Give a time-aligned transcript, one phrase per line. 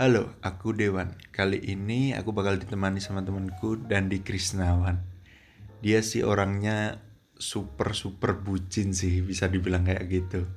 [0.00, 1.12] Halo, aku Dewan.
[1.28, 4.96] Kali ini aku bakal ditemani sama temanku Dandi Krisnawan.
[5.84, 7.04] Dia sih orangnya
[7.36, 10.48] super super bucin sih, bisa dibilang kayak gitu.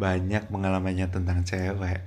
[0.00, 2.00] Banyak pengalamannya tentang cewek.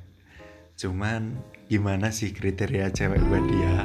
[0.74, 1.38] Cuman
[1.70, 3.78] gimana sih kriteria cewek buat dia?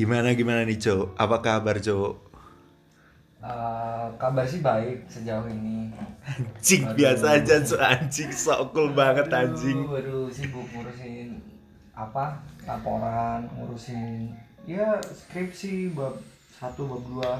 [0.00, 1.20] Gimana gimana nih, Cok?
[1.20, 2.35] Apa kabar, Cok?
[3.46, 5.94] Eh, kabar sih baik sejauh ini.
[6.26, 6.98] Anjing Aduh.
[6.98, 7.78] biasa aja, Cok.
[7.78, 9.86] Anjing sok cool banget anjing.
[9.86, 11.38] Aduh sibuk ngurusin
[11.94, 12.42] apa?
[12.66, 14.34] Laporan, ngurusin
[14.66, 16.18] ya skripsi bab
[16.58, 17.32] satu bab dua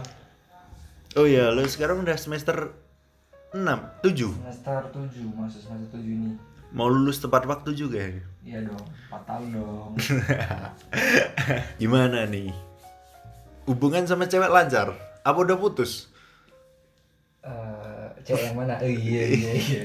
[1.19, 2.71] Oh iya, lo sekarang udah semester
[3.51, 3.67] 6,
[4.05, 4.31] 7.
[4.31, 6.33] semester tujuh masuk semester tujuh ini.
[6.71, 8.21] Mau lulus tepat waktu juga ya?
[8.45, 9.91] Iya dong, 4 tahun dong.
[11.81, 12.53] Gimana nih?
[13.65, 14.93] Hubungan sama cewek lancar?
[15.27, 16.07] Apa udah putus?
[17.43, 18.79] Eh, cewek yang mana?
[18.79, 19.83] Oh, iya iya iya.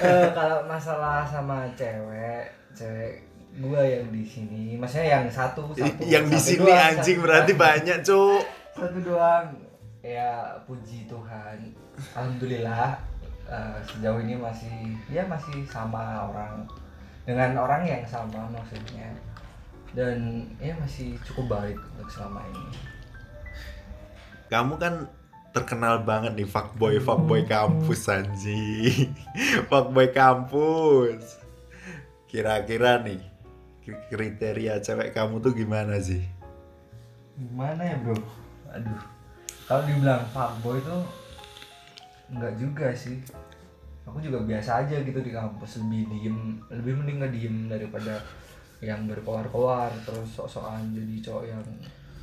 [0.00, 3.28] Eh, kalau masalah sama cewek, cewek
[3.60, 7.98] gua yang di sini, maksudnya yang satu, satu yang di sini anjing satu berarti banyak,
[8.00, 8.40] Cuk.
[8.72, 9.68] satu doang
[10.08, 11.74] ya puji Tuhan
[12.14, 12.96] alhamdulillah
[13.50, 16.64] eh, sejauh ini masih ya masih sama orang
[17.26, 19.10] dengan orang yang sama maksudnya
[19.92, 22.66] dan ya masih cukup baik untuk selama ini
[24.48, 25.08] Kamu kan
[25.52, 29.12] terkenal banget nih fuckboy fuckboy kampus anjing.
[29.70, 31.40] fuckboy kampus.
[32.28, 33.20] Kira-kira nih
[34.12, 36.38] kriteria cewek kamu tuh gimana sih?
[37.38, 38.18] gimana ya bro
[38.74, 39.00] aduh
[39.70, 41.06] kalau dibilang fuckboy tuh
[42.34, 43.22] enggak juga sih
[44.02, 48.18] aku juga biasa aja gitu di kampus lebih diem lebih mending ngediem daripada
[48.82, 51.62] yang berkeluar-keluar terus sok-sokan jadi cowok yang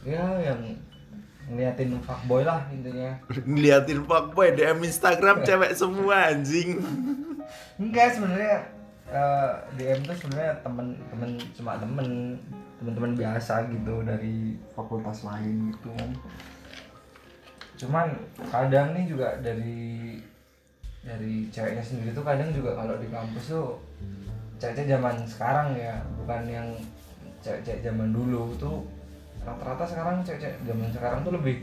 [0.03, 0.62] ya yang
[1.46, 6.82] ngeliatin fuckboy lah intinya Ngeliatin fuckboy DM Instagram cewek semua anjing.
[7.78, 8.66] enggak sebenarnya
[9.14, 12.08] eh, DM tuh sebenarnya temen temen cuma temen
[12.81, 15.90] teman-teman biasa gitu dari fakultas lain gitu
[17.75, 18.08] cuman
[18.50, 20.19] kadang nih juga dari
[21.03, 23.78] dari ceweknya sendiri tuh kadang juga kalau di kampus tuh
[24.58, 26.68] cewek-cewek zaman sekarang ya bukan yang
[27.44, 28.81] cewek-cewek zaman dulu tuh
[29.45, 31.61] rata-rata sekarang cewek-cewek zaman sekarang tuh lebih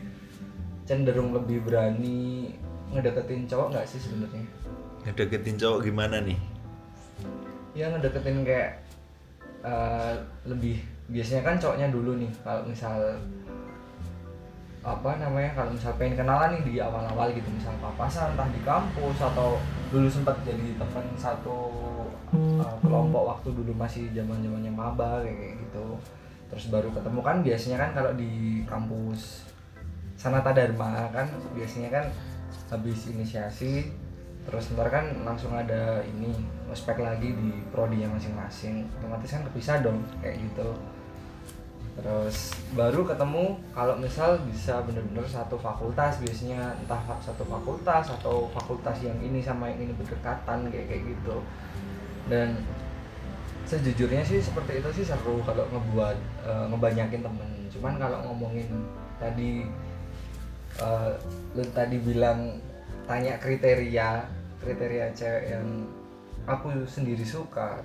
[0.87, 2.55] cenderung lebih berani
[2.95, 4.47] ngedeketin cowok nggak sih sebenarnya
[5.03, 6.39] Ngedeketin cowok gimana nih?
[7.73, 8.85] ya ngedeketin kayak
[9.65, 10.77] eh, lebih
[11.09, 13.17] biasanya kan cowoknya dulu nih kalau misal
[14.83, 19.19] apa namanya kalau misal pengen kenalan nih di awal-awal gitu misal papasan entah di kampus
[19.23, 19.57] atau
[19.95, 21.71] dulu sempat jadi teman satu
[22.35, 25.97] eh, kelompok waktu dulu masih zaman zamannya maba kayak gitu
[26.53, 27.21] terus baru ketemu.
[27.25, 29.49] Kan biasanya kan kalau di kampus
[30.21, 31.27] Sanata Dharma kan
[31.57, 32.05] biasanya kan
[32.69, 33.91] habis inisiasi
[34.43, 36.35] terus ntar kan langsung ada ini
[36.69, 38.85] ospek lagi di prodinya masing-masing.
[39.01, 40.77] Otomatis kan kepisah dong kayak gitu.
[41.93, 48.97] Terus baru ketemu kalau misal bisa bener-bener satu fakultas biasanya entah satu fakultas atau fakultas
[49.05, 51.37] yang ini sama yang ini berdekatan kayak kayak gitu.
[52.27, 52.57] Dan
[53.73, 57.51] sejujurnya sih seperti itu sih seru kalau ngebuat eh, ngebanyakin temen.
[57.73, 58.69] Cuman kalau ngomongin
[59.17, 59.65] tadi
[60.77, 61.13] eh,
[61.57, 62.61] lu tadi bilang
[63.09, 64.29] tanya kriteria
[64.61, 65.89] kriteria cewek yang
[66.45, 67.81] aku sendiri suka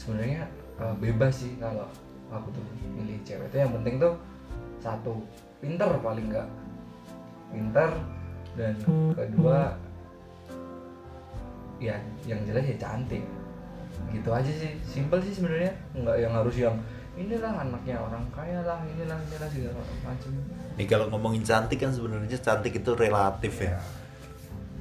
[0.00, 0.48] sebenarnya
[0.80, 1.84] eh, bebas sih kalau
[2.32, 2.64] aku tuh
[2.96, 3.56] milih cewek itu.
[3.60, 4.14] Yang penting tuh
[4.80, 5.12] satu
[5.60, 6.48] pinter paling enggak
[7.52, 7.90] pinter
[8.56, 8.74] dan
[9.14, 9.76] kedua
[11.78, 13.24] ya yang jelas ya cantik
[14.12, 16.76] gitu aja sih simpel sih sebenarnya nggak yang harus yang
[17.14, 20.30] inilah anaknya orang kaya lah inilah inilah segala macam
[20.74, 23.78] Nih kalau ngomongin cantik kan sebenarnya cantik itu relatif ya.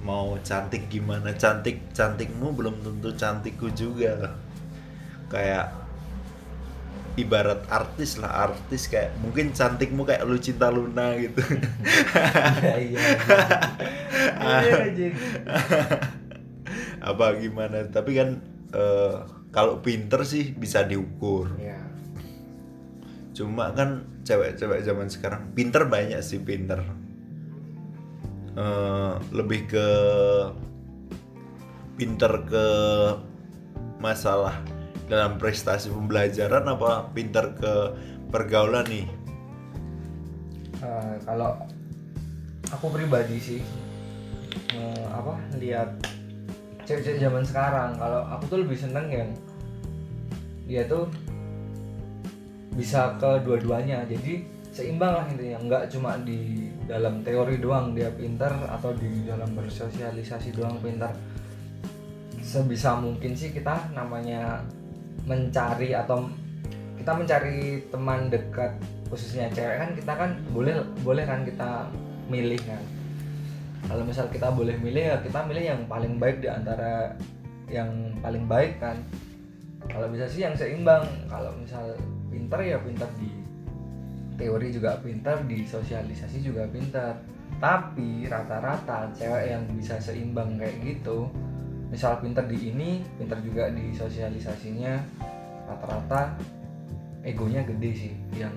[0.01, 4.33] Mau cantik gimana cantik cantikmu belum tentu cantikku juga.
[5.29, 5.69] Kayak
[7.13, 11.45] ibarat artis lah artis kayak mungkin cantikmu kayak lu cinta Luna gitu.
[12.57, 13.01] iya iya
[14.98, 15.09] iya.
[17.06, 17.86] Apa gimana?
[17.94, 18.42] Tapi kan
[18.74, 19.16] eh,
[19.54, 21.54] kalau pinter sih bisa diukur.
[21.62, 21.80] Iya.
[23.34, 26.81] Cuma kan cewek-cewek zaman sekarang pinter banyak sih pinter.
[28.54, 29.88] Eh, lebih ke
[31.98, 32.68] pinter ke
[34.02, 34.58] masalah
[35.10, 37.74] dalam prestasi pembelajaran apa pinter ke
[38.34, 39.06] pergaulan nih?
[40.81, 41.54] Eh, kalau
[42.74, 43.62] aku pribadi sih
[44.74, 45.94] eh, apa lihat
[46.83, 49.30] cewek-cewek zaman sekarang kalau aku tuh lebih seneng yang
[50.63, 51.07] dia tuh
[52.74, 54.41] bisa ke dua-duanya jadi
[54.74, 55.59] seimbang lah intinya.
[55.62, 61.13] Nggak cuma di dalam teori doang dia pintar atau di dalam bersosialisasi doang pintar
[62.44, 64.59] sebisa mungkin sih kita namanya
[65.24, 66.27] mencari atau
[67.00, 68.75] kita mencari teman dekat
[69.07, 71.88] khususnya cewek kan kita kan boleh boleh kan kita
[72.27, 72.83] milih kan
[73.88, 77.13] kalau misal kita boleh milih ya kita milih yang paling baik di antara
[77.68, 77.89] yang
[78.24, 78.97] paling baik kan.
[79.91, 81.03] Kalau bisa sih yang seimbang.
[81.27, 81.91] Kalau misal
[82.31, 83.30] pintar ya pintar di
[84.39, 87.19] teori juga pintar di sosialisasi juga pintar.
[87.59, 91.27] Tapi rata-rata cewek yang bisa seimbang kayak gitu
[91.94, 94.97] misal pintar di ini pintar juga di sosialisasinya
[95.69, 96.33] rata-rata
[97.21, 98.13] egonya gede sih.
[98.33, 98.56] Yang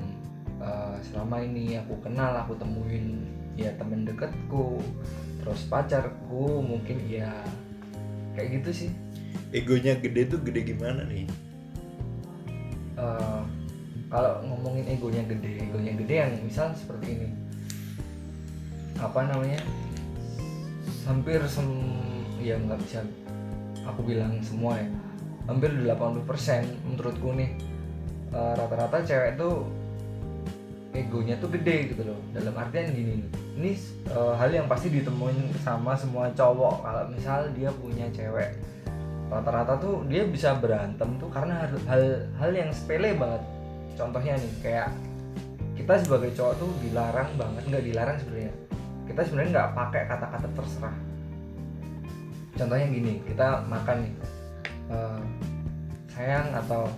[0.63, 4.79] uh, selama ini aku kenal aku temuin ya temen deketku
[5.41, 7.33] terus pacarku mungkin ya
[8.37, 8.91] kayak gitu sih.
[9.55, 11.25] Egonya gede tuh gede gimana nih?
[12.97, 13.45] Uh,
[14.13, 17.29] kalau ngomongin egonya gede egonya gede yang misal seperti ini.
[19.01, 19.61] Apa namanya?
[21.09, 21.69] Hampir sem
[22.43, 23.01] ya nggak bisa
[23.87, 24.89] aku bilang semua ya.
[25.47, 26.27] Hampir 80%
[26.91, 27.55] menurutku nih.
[28.35, 29.63] Eh, rata-rata cewek tuh
[30.97, 32.19] egonya tuh gede gitu loh.
[32.33, 33.25] Dalam artian gini
[33.57, 33.73] ini
[34.13, 36.81] uh, hal yang pasti ditemuin sama semua cowok.
[36.81, 38.57] Kalau misal dia punya cewek
[39.27, 42.03] rata-rata tuh dia bisa berantem tuh karena hal,
[42.39, 43.43] hal yang sepele banget.
[43.97, 44.89] Contohnya nih kayak
[45.77, 47.63] kita sebagai cowok tuh dilarang banget.
[47.69, 48.53] Nggak dilarang sebenarnya.
[49.07, 50.97] Kita sebenarnya nggak pakai kata-kata terserah.
[52.57, 54.15] Contohnya gini kita makan nih.
[54.87, 55.21] Uh,
[56.17, 56.89] sayang atau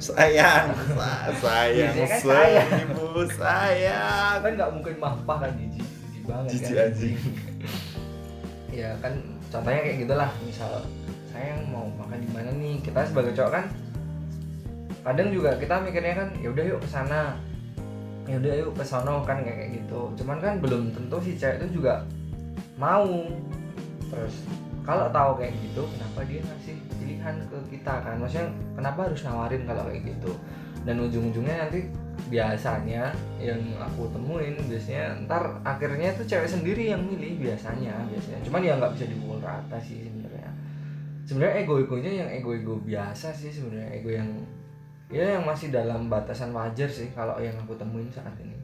[0.00, 0.66] sayang.
[1.40, 2.20] Sayang Biasanya kan?
[2.20, 2.70] sayang.
[2.84, 3.06] ibu.
[3.32, 4.36] Sayang.
[4.44, 6.86] Kan nggak mungkin mahpah kan jijik jijik banget Jijik kan?
[6.90, 7.16] anjing.
[8.76, 9.12] ya kan
[9.48, 10.30] contohnya kayak gitulah.
[10.44, 10.72] Misal
[11.32, 12.76] sayang mau makan di mana nih?
[12.84, 13.66] Kita sebagai cowok kan
[15.06, 17.38] kadang juga kita mikirnya kan ya udah yuk ke sana.
[18.26, 20.00] Ya udah yuk ke sono kan kayak kayak gitu.
[20.18, 22.02] Cuman kan belum tentu si cewek itu juga
[22.74, 23.06] mau.
[24.10, 24.34] Terus
[24.82, 26.76] kalau tahu kayak gitu kenapa dia ngasih
[27.26, 28.14] pilihan ke kita kan.
[28.22, 30.32] Maksudnya kenapa harus nawarin kalau kayak gitu?
[30.86, 31.90] Dan ujung-ujungnya nanti
[32.30, 33.10] biasanya
[33.42, 38.40] yang aku temuin biasanya ntar akhirnya tuh cewek sendiri yang milih biasanya biasanya.
[38.46, 40.50] Cuman ya nggak bisa dipukul rata sih sebenarnya.
[41.26, 43.90] Sebenarnya ego egonya yang ego ego biasa sih sebenarnya.
[43.98, 44.30] Ego yang
[45.10, 48.54] ya yang masih dalam batasan wajar sih kalau yang aku temuin saat ini.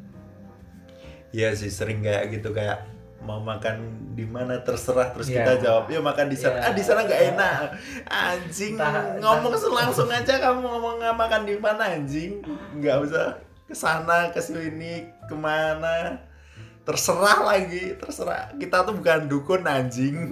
[1.35, 2.87] Iya sih sering kayak gitu kayak
[3.23, 3.77] mau makan
[4.13, 5.41] di mana terserah terus Iya.
[5.41, 6.57] kita jawab ya makan di sana.
[6.57, 6.67] Iya.
[6.67, 7.59] ah di sana nggak enak.
[8.05, 12.43] Anjing Entah- ngomong langsung aja kamu ngomong nggak makan di mana anjing.
[12.75, 16.19] Nggak usah ke sana ke sini ke mana
[16.83, 18.51] terserah lagi terserah.
[18.55, 20.17] Kita tuh bukan dukun anjing.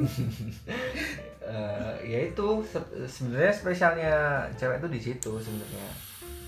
[1.43, 2.79] Eh, ya itu se-
[3.09, 4.15] sebenarnya spesialnya
[4.55, 5.89] cewek itu di situ sebenarnya.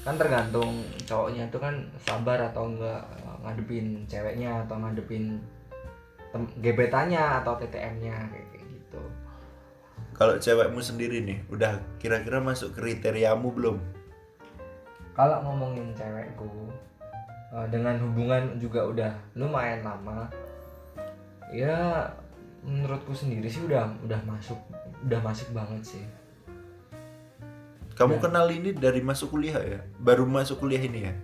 [0.01, 5.43] Kan tergantung cowoknya itu kan sabar atau enggak eh, ngadepin ceweknya atau ngadepin
[6.59, 9.03] gebetannya atau TTM-nya kayak gitu.
[10.13, 13.77] Kalau cewekmu sendiri nih udah kira-kira masuk kriteriamu belum?
[15.13, 16.49] Kalau ngomongin cewekku
[17.53, 20.29] eh, dengan hubungan juga udah lumayan lama
[21.53, 22.09] ya
[22.65, 24.57] menurutku sendiri sih udah udah masuk
[25.05, 26.05] udah masuk banget sih.
[27.93, 28.21] Kamu Ya.
[28.25, 29.81] kenal ini dari masuk kuliah ya?
[30.01, 31.15] Baru masuk kuliah ini ya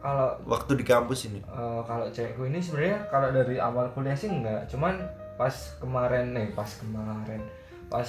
[0.00, 1.40] kalau waktu di kampus ini?
[1.44, 4.64] Eh, kalau cewekku ini sebenarnya kalau dari awal kuliah sih enggak.
[4.72, 4.96] Cuman
[5.36, 7.44] pas kemarin nih pas kemarin.
[7.92, 8.08] Pas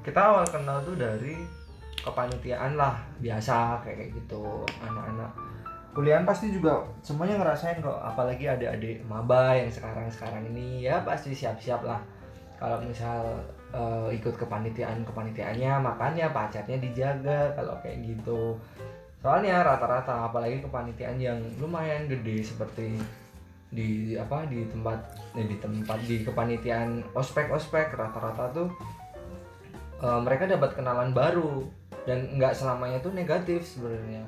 [0.00, 1.36] kita awal kenal tuh dari
[2.00, 4.64] kepanitiaan lah biasa kayak kayak gitu.
[4.80, 5.30] Anak-anak
[5.92, 8.00] kuliah pasti juga semuanya ngerasain kok.
[8.00, 12.00] Apalagi adik-adik maba yang sekarang sekarang ini ya pasti siap-siap lah.
[12.56, 13.44] Kalau misal
[13.76, 18.56] eh, ikut kepanitiaan kepanitiaannya makannya pacarnya dijaga kalau kayak gitu
[19.20, 22.96] soalnya rata-rata apalagi kepanitiaan yang lumayan gede seperti
[23.70, 24.98] di apa di tempat
[25.38, 28.68] eh, di tempat di kepanitiaan ospek ospek rata-rata tuh
[30.00, 31.68] eh, mereka dapat kenalan baru
[32.08, 34.24] dan nggak selamanya tuh negatif sebenarnya.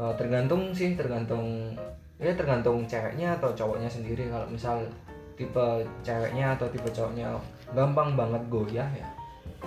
[0.00, 1.76] Eh, tergantung sih tergantung
[2.20, 4.32] ya tergantung ceweknya atau cowoknya sendiri.
[4.32, 4.88] Kalau misal
[5.36, 5.66] tipe
[6.04, 7.36] ceweknya atau tipe cowoknya
[7.72, 9.06] gampang banget goyah ya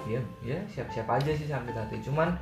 [0.04, 1.98] ya ya siap-siap aja sih sakit hati.
[2.02, 2.34] Cuman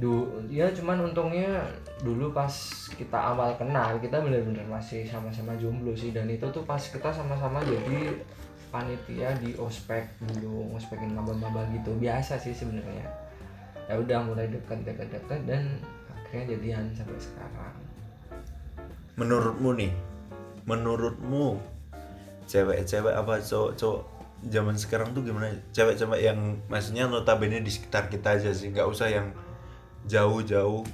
[0.00, 1.60] du ya cuman untungnya
[2.00, 2.50] dulu pas
[2.96, 6.10] kita awal kenal kita bener-bener masih sama-sama jomblo sih.
[6.10, 8.16] Dan itu tuh pas kita sama-sama jadi
[8.72, 11.92] panitia di ospek dulu ngospekin maba-maba gitu.
[12.00, 13.04] Biasa sih sebenarnya.
[13.86, 15.76] Ya udah mulai dekat dekat dekat dan
[16.08, 17.76] akhirnya jadian sampai sekarang.
[19.20, 19.92] Menurutmu nih
[20.64, 21.60] menurutmu
[22.48, 24.02] cewek-cewek apa cowok-cowok
[24.48, 25.52] zaman sekarang tuh gimana?
[25.76, 29.28] Cewek-cewek yang maksudnya notabene di sekitar kita aja sih nggak usah yang
[30.06, 30.84] jauh-jauh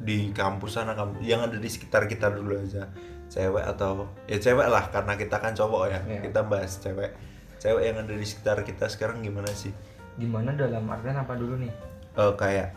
[0.00, 2.88] di kampus sana kampus yang ada di sekitar kita dulu aja.
[3.26, 6.00] Cewek atau ya cewek lah karena kita kan cowok ya.
[6.06, 6.20] Iya.
[6.30, 7.12] kita bahas cewek.
[7.58, 9.74] Cewek yang ada di sekitar kita sekarang gimana sih?
[10.16, 11.72] Gimana dalam artian apa dulu nih?
[12.16, 12.72] Eh, kayak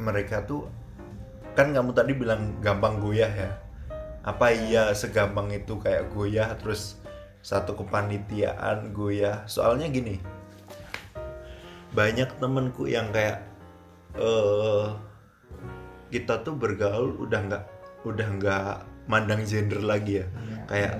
[0.00, 0.66] mereka tuh
[1.52, 3.50] kan kamu tadi bilang gampang goyah ya.
[4.26, 6.98] Apa iya segampang itu kayak goyah terus
[7.44, 9.44] satu kepanitiaan goyah?
[9.46, 10.18] Soalnya gini
[11.96, 13.40] banyak temenku yang kayak
[14.16, 14.86] eh
[16.08, 17.64] kita tuh bergaul udah nggak
[18.06, 18.74] udah nggak
[19.06, 20.26] mandang gender lagi ya.
[20.26, 20.94] Iya, kayak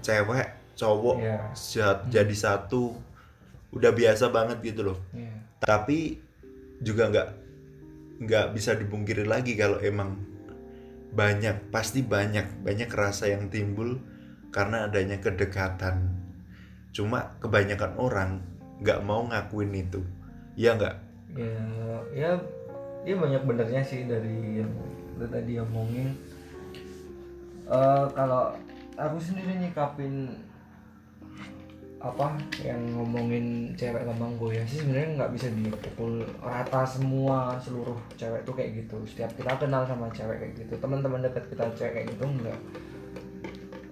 [0.00, 1.38] cewek cowok Iya.
[1.54, 2.94] jad- jadi satu
[3.70, 4.98] udah biasa banget gitu loh.
[5.10, 5.32] Iya.
[5.58, 6.20] tapi
[6.84, 7.28] juga nggak
[8.20, 10.20] nggak bisa dipungkiri lagi kalau emang
[11.10, 13.96] banyak pasti banyak banyak rasa yang timbul
[14.52, 16.20] karena adanya kedekatan.
[16.92, 18.30] Cuma kebanyakan orang
[18.78, 20.04] nggak mau ngakuin itu.
[20.54, 21.00] Ya nggak
[21.34, 21.60] ya
[22.14, 22.30] ya
[23.02, 24.70] ya banyak benernya sih dari yang
[25.18, 26.14] lu tadi omongin.
[27.66, 28.54] Eh kalau
[28.94, 30.30] aku sendiri nyikapin
[32.04, 38.44] apa yang ngomongin cewek gampang goyah sih sebenarnya nggak bisa dipukul rata semua seluruh cewek
[38.44, 38.96] tuh kayak gitu.
[39.08, 42.60] Setiap kita kenal sama cewek kayak gitu teman-teman dekat kita cewek kayak gitu enggak.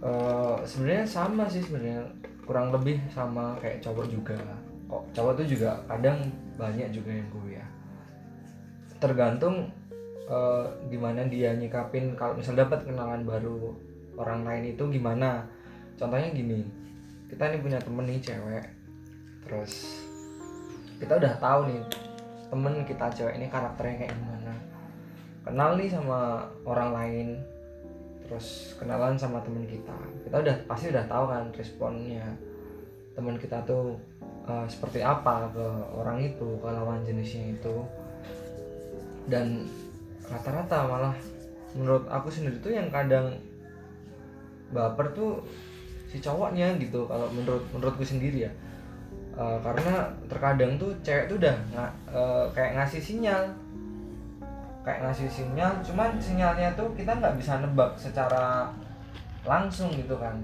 [0.05, 2.07] Eh sebenarnya sama sih sebenarnya.
[2.43, 4.37] Kurang lebih sama kayak cowok juga
[4.93, 6.21] kok cowok tuh juga kadang
[6.61, 7.69] banyak juga yang goyah
[9.01, 9.73] tergantung
[10.29, 13.75] eh, gimana dia nyikapin kalau misal dapat kenalan baru
[14.15, 15.43] orang lain itu gimana.
[15.99, 16.63] Contohnya gini
[17.27, 18.67] kita nih punya temen nih cewek
[19.43, 20.05] terus
[21.01, 21.83] kita udah tahu nih
[22.53, 24.55] temen kita cewek ini karakternya kayak gimana.
[25.43, 27.29] Kenal nih sama orang lain
[28.23, 29.97] terus kenalan sama temen kita.
[30.29, 32.27] Kita udah pasti udah tahu kan responnya.
[33.13, 33.99] Teman kita tuh
[34.49, 37.85] eh, seperti apa ke orang itu ke lawan jenisnya itu.
[39.29, 39.67] Dan
[40.27, 41.15] rata-rata malah
[41.79, 43.33] menurut aku sendiri tuh yang kadang
[44.73, 45.45] baper tuh
[46.09, 48.53] si cowoknya gitu kalau menurut menurutku sendiri ya.
[49.33, 53.43] Eh, karena terkadang tuh cewek tuh udah nga- eh, kayak ngasih sinyal.
[54.83, 58.67] Kayak ngasih sinyal cuman sinyalnya tuh kita nggak bisa nebak secara
[59.47, 60.39] langsung gitu kan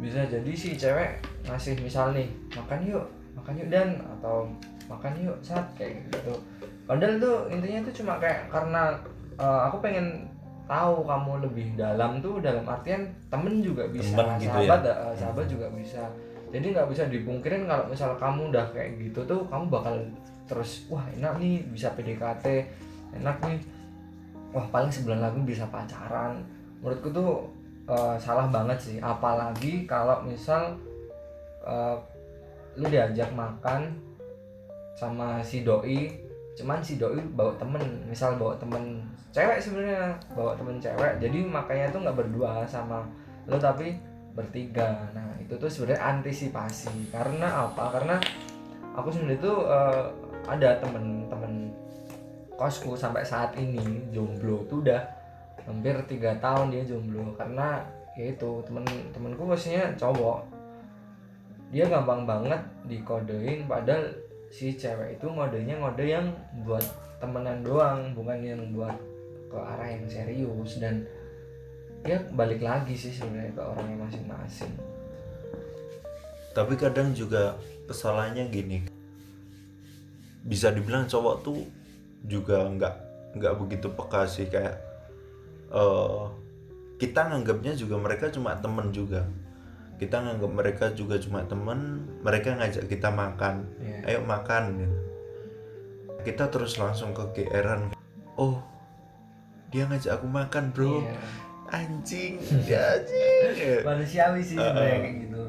[0.00, 3.04] bisa jadi si cewek ngasih misal nih makan yuk
[3.36, 4.48] makan yuk dan atau
[4.88, 6.34] makan yuk saat kayak gitu.
[6.84, 8.96] Padahal tuh intinya tuh cuma kayak karena
[9.40, 10.28] eh, aku pengen
[10.66, 14.94] tahu kamu lebih dalam tuh dalam artian temen juga bisa Temen gitu sahabat ya?
[14.94, 16.02] eh, sahabat juga bisa.
[16.52, 19.96] Jadi nggak bisa dipungkirin kalau misal kamu udah kayak gitu tuh kamu bakal
[20.44, 22.46] terus wah enak nih bisa PDKT
[23.20, 23.58] enak nih.
[24.52, 26.44] Wah paling sebulan lagi bisa pacaran.
[26.84, 27.48] Menurutku tuh
[27.92, 28.96] eh, salah banget sih.
[28.98, 30.80] Apalagi kalau misal
[31.62, 31.96] eh,
[32.80, 33.92] lu diajak makan
[34.96, 36.08] sama si doi
[36.52, 37.84] cuman si doi bawa temen.
[38.08, 41.20] Misal bawa temen cewek sebenarnya bawa temen cewek.
[41.20, 43.04] Jadi makanya tuh nggak berdua sama
[43.44, 43.96] lu tapi
[44.32, 45.12] bertiga.
[45.12, 47.12] Nah itu tuh sebenarnya antisipasi.
[47.12, 47.92] Karena apa?
[47.92, 48.16] Karena
[48.96, 50.04] aku sendiri tuh eh,
[50.48, 51.70] ada temen-temen
[52.58, 55.21] kosku sampai saat ini jomblo tuh udah
[55.66, 57.82] hampir tiga tahun dia jomblo karena
[58.18, 60.44] ya itu temen temenku khususnya cowok.
[61.72, 64.12] Dia gampang banget dikodein padahal
[64.52, 66.28] si cewek itu ngodenya ngode yang
[66.68, 66.84] buat
[67.16, 68.92] temenan doang bukan yang buat
[69.48, 70.76] ke arah yang serius.
[70.76, 71.08] Dan
[72.04, 74.72] ya balik lagi sih sebenarnya ke orangnya masing-masing.
[76.52, 77.56] Tapi kadang juga
[77.88, 78.84] kesalahannya gini.
[80.44, 81.64] Bisa dibilang cowok tuh
[82.28, 82.94] juga nggak
[83.40, 84.91] nggak begitu peka sih kayak
[85.72, 86.22] eh
[87.02, 89.26] kita nganggapnya juga mereka cuma temen juga.
[89.98, 93.66] Kita nganggap mereka juga cuma temen mereka ngajak kita makan.
[93.82, 94.18] Iya.
[94.18, 94.98] ayo makan gitu.
[96.22, 97.90] kita terus langsung ke GR-an
[98.38, 98.62] oh
[99.74, 101.02] dia ngajak aku makan bro.
[101.02, 101.18] Iya.
[101.72, 102.36] anjing
[102.68, 103.82] dia anjing.
[103.82, 105.42] Manusiawi sih sebenarnya kayak gitu.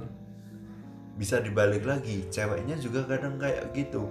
[1.20, 4.08] Bisa dibalik lagi ceweknya juga kadang kayak gitu.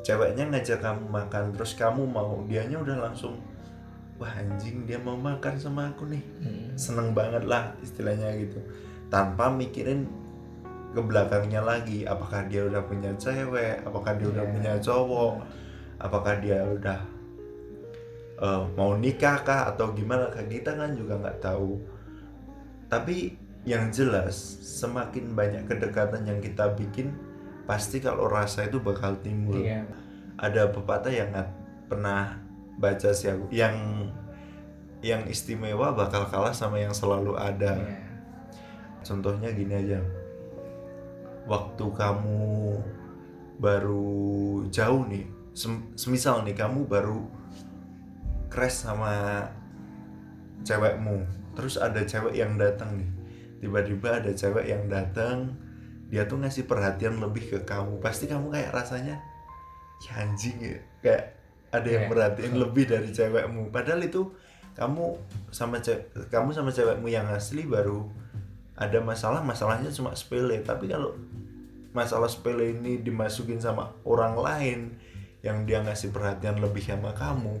[0.00, 3.36] Ceweknya ngajak kamu makan terus kamu mau dianya udah langsung
[4.20, 6.20] wah anjing dia mau makan sama aku nih.
[6.44, 6.76] Mm.
[6.76, 8.60] seneng banget lah istilahnya gitu.
[9.08, 10.04] Tanpa mikirin
[10.90, 14.52] ke belakangnya lagi apakah dia udah punya cewek apakah dia udah Iya.
[14.52, 15.34] punya cowok
[16.02, 17.00] apakah dia udah
[18.40, 21.76] eh, mau nikah kah atau gimana kah kita kan juga nggak tahu.
[22.88, 23.36] Tapi
[23.68, 24.34] yang jelas
[24.64, 27.12] semakin banyak kedekatan yang kita bikin
[27.68, 29.60] pasti kalau rasa itu bakal timbul.
[29.60, 29.84] Iya.
[30.40, 31.48] Ada pepatah yang nggak
[31.86, 32.40] pernah
[32.80, 33.52] baca sih aku.
[33.52, 33.76] Yang
[35.04, 37.76] yang istimewa bakal kalah sama yang selalu ada.
[37.76, 38.00] Iya.
[39.04, 40.00] Contohnya gini aja.
[41.44, 42.76] Waktu kamu
[43.60, 47.28] baru jauh nih sem- semisal nih kamu baru
[48.48, 49.44] crash sama
[50.64, 53.10] cewekmu terus ada cewek yang datang nih.
[53.60, 55.56] Tiba-tiba ada cewek yang datang
[56.08, 58.00] dia tuh ngasih perhatian lebih ke kamu.
[58.00, 59.20] Pasti kamu kayak rasanya
[60.00, 61.39] ya anjing ya kayak
[61.70, 63.70] ada yang Kayak- perhatiin lebih dari cewekmu.
[63.70, 64.30] Padahal itu
[64.74, 65.18] kamu
[65.50, 68.06] sama ce- kamu sama cewekmu yang asli baru
[68.74, 70.62] ada masalah masalahnya cuma sepele.
[70.62, 71.14] Tapi kalau
[71.90, 74.80] masalah sepele ini dimasukin sama orang lain
[75.42, 77.58] yang dia ngasih perhatian lebih sama kamu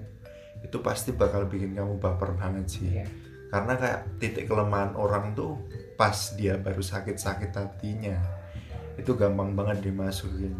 [0.60, 2.86] itu pasti bakal bikin kamu baper banget sih.
[3.00, 3.06] Iya.
[3.50, 5.58] karena kayak titik kelemahan orang tuh
[5.98, 8.14] pas dia baru sakit-sakit hatinya.
[8.94, 10.54] Itu gampang banget dimasukin.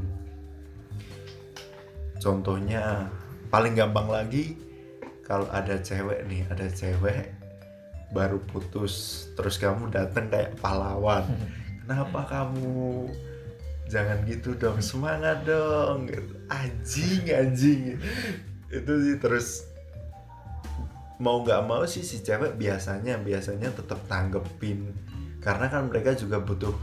[2.18, 3.06] Contohnya
[3.50, 4.54] paling gampang lagi
[5.26, 7.34] kalau ada cewek nih ada cewek
[8.10, 11.26] baru putus terus kamu datang kayak pahlawan.
[11.82, 13.10] Kenapa kamu
[13.90, 14.78] jangan gitu dong?
[14.78, 16.10] Semangat dong
[16.50, 17.98] anjing anjing.
[18.70, 19.66] Itu sih terus
[21.18, 24.94] mau nggak mau sih si cewek biasanya biasanya tetap tanggepin.
[25.42, 26.74] Karena kan mereka juga butuh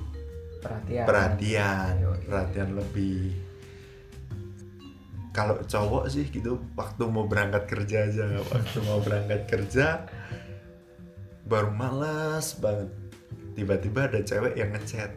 [0.60, 1.06] perhatian.
[1.08, 1.94] perhatian
[2.26, 3.47] perhatian lebih
[5.38, 10.10] kalau cowok sih gitu waktu mau berangkat kerja aja waktu mau berangkat kerja
[11.46, 12.90] baru males banget.
[13.54, 15.14] Tiba-tiba ada cewek yang ngechat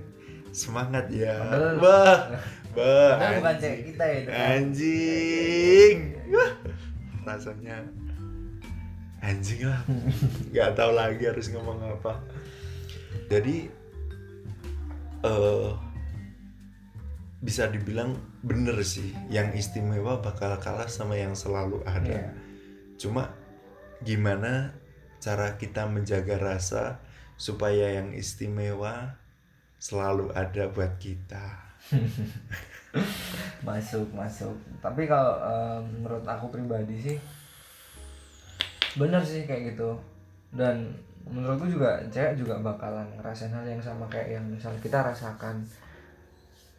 [0.53, 1.41] semangat ya.
[1.41, 2.19] Padahal- wah
[2.77, 3.61] wah Padahal bukan anjing.
[3.65, 5.97] cewek kita ya itu anjing.
[6.31, 6.53] Wah,
[7.27, 7.77] rasanya
[9.21, 9.81] anjing lah.
[10.53, 12.21] Nggak tahu lagi harus ngomong apa.
[13.27, 13.73] Jadi
[15.21, 15.71] eh
[17.41, 22.09] bisa dibilang bener sih yang istimewa bakal kalah sama yang selalu ada.
[22.09, 22.33] Iya.
[23.01, 23.33] cuma
[24.05, 24.77] gimana
[25.21, 27.01] cara kita menjaga rasa
[27.41, 29.17] supaya yang istimewa
[29.81, 31.73] selalu ada buat kita?
[33.67, 34.53] Masuk masuk.
[34.85, 37.17] Tapi kalau eh, menurut aku pribadi sih
[38.97, 39.97] bener sih kayak gitu.
[40.53, 40.93] Dan
[41.25, 45.65] menurutku juga cewek juga bakalan ngerasain hal yang sama kayak yang misal kita rasakan.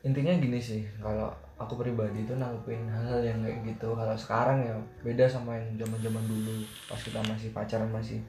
[0.05, 3.93] Intinya gini sih kalau aku pribadi itu nanggepin hal yang kayak gitu.
[3.93, 4.73] Kalau sekarang ya
[5.05, 6.65] beda sama yang zaman zaman dulu.
[6.89, 8.19] Pas kita masih pacaran masih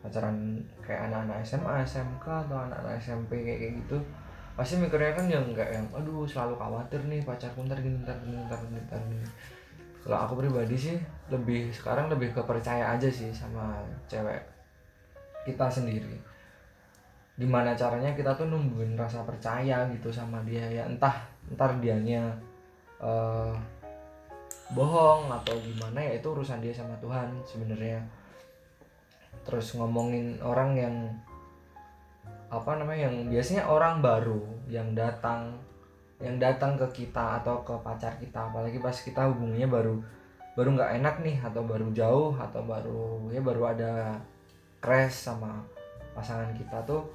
[0.00, 0.36] pacaran
[0.80, 3.98] kayak anak-anak SMA SMK atau anak-anak SMP kayak kayak gitu
[4.58, 8.42] pasti mikirnya kan yang kayak yang aduh selalu khawatir nih pacarku ntar gini ntar gini
[8.50, 9.26] ntar gini ntar gini.
[10.02, 10.98] Kalau aku pribadi sih
[11.30, 13.78] lebih sekarang lebih ke percaya aja sih sama
[14.10, 14.42] cewek
[15.46, 16.18] kita sendiri.
[17.38, 21.14] Gimana caranya kita tuh numbuhin rasa percaya gitu sama dia ya entah
[21.54, 22.34] ntar dianya
[23.00, 23.54] eh,
[24.72, 28.04] bohong atau gimana ya itu urusan dia sama Tuhan sebenarnya.
[29.48, 30.96] Terus ngomongin orang yang
[32.48, 35.56] apa namanya yang biasanya orang baru yang datang
[36.18, 38.52] yang datang ke kita atau ke pacar kita.
[38.52, 39.94] Apalagi pas kita hubungannya baru
[40.58, 44.18] baru nggak enak nih atau baru jauh atau baru ya baru ada
[44.82, 45.62] crash sama
[46.18, 47.06] pasangan kita tuh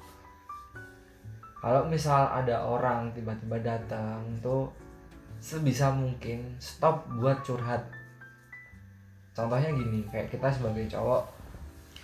[1.64, 4.68] kalau misal ada orang tiba-tiba datang tuh
[5.40, 7.80] sebisa mungkin stop buat curhat.
[9.32, 11.24] Contohnya gini kayak kita sebagai cowok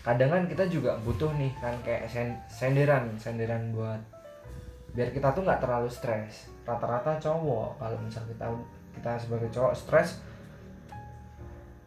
[0.00, 4.00] kadang kan kita juga butuh nih kan kayak sen- senderan senderan buat
[4.96, 6.48] biar kita tuh nggak terlalu stres.
[6.64, 8.48] Rata-rata cowok kalau misal kita
[8.96, 10.24] kita sebagai cowok stres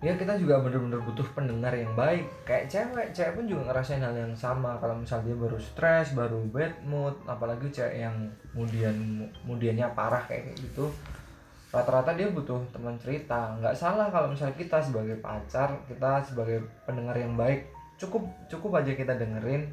[0.03, 2.27] ya kita juga bener-bener butuh pendengar yang baik.
[2.43, 4.75] Kayak cewek cewek pun juga ngerasain hal yang sama.
[4.83, 8.15] Kalau misal dia baru stres baru bad mood apalagi cewek yang
[8.51, 10.91] kemudian kemudiannya parah kayak gitu
[11.73, 13.55] rata-rata dia butuh teman cerita.
[13.57, 18.91] Nggak salah kalau misal kita sebagai pacar kita sebagai pendengar yang baik cukup cukup aja
[18.91, 19.71] kita dengerin.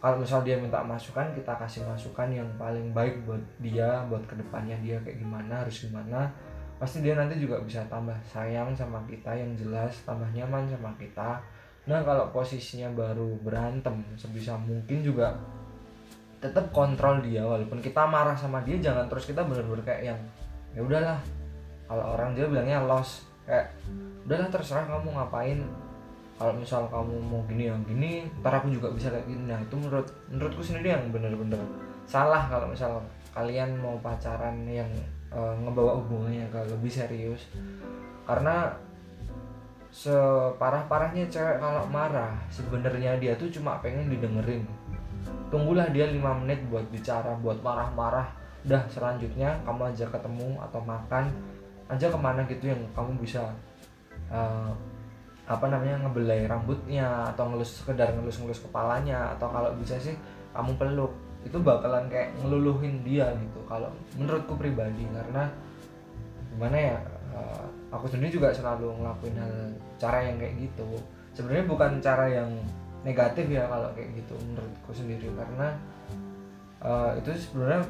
[0.00, 4.36] Kalau misal dia minta masukan kita kasih masukan yang paling baik buat dia buat ke
[4.36, 6.32] depannya dia kayak gimana harus gimana
[6.76, 11.40] pasti dia nanti juga bisa tambah sayang sama kita yang jelas tambah nyaman sama kita.
[11.88, 15.32] Nah kalau posisinya baru berantem sebisa mungkin juga
[16.36, 20.20] tetap kontrol dia walaupun kita marah sama dia jangan terus kita bener-bener kayak yang
[20.76, 21.18] ya udahlah.
[21.86, 23.72] Kalau orang dia bilangnya loss kayak
[24.28, 25.58] udahlah terserah kamu ngapain.
[26.36, 29.48] Kalau misal kamu mau gini yang gini ntar aku juga bisa kayak gini.
[29.48, 31.62] Nah itu menurut menurutku sendiri yang bener-bener
[32.04, 33.00] salah kalau misal
[33.32, 34.92] kalian mau pacaran yang
[35.36, 37.52] eh, ngebawa hubungannya ke lebih serius.
[38.24, 38.72] Karena
[39.92, 44.64] separah-parahnya cewek kalau marah sebenarnya dia tuh cuma pengen didengerin.
[45.52, 48.28] Tunggulah dia lima menit buat bicara buat marah-marah.
[48.66, 51.30] Udah selanjutnya kamu aja ketemu atau makan
[51.86, 53.46] aja ke mana gitu yang kamu bisa
[54.28, 54.72] eh,
[55.46, 59.38] apa namanya ngebelai rambutnya atau ngelus sekedar ngelus-ngelus kepalanya.
[59.38, 60.18] Atau kalau bisa sih
[60.50, 63.86] kamu peluk itu bakalan kayak ngeluluhin dia gitu kalau
[64.18, 65.06] menurutku pribadi.
[65.06, 65.46] Karena
[66.50, 66.98] gimana ya
[67.30, 69.54] uh, aku sendiri juga selalu ngelakuin hal
[70.02, 70.88] cara yang kayak gitu.
[71.38, 72.50] Sebenarnya bukan cara yang
[73.06, 75.30] negatif ya kalau kayak gitu menurutku sendiri.
[75.30, 75.68] Karena
[76.82, 77.86] uh, itu sebenarnya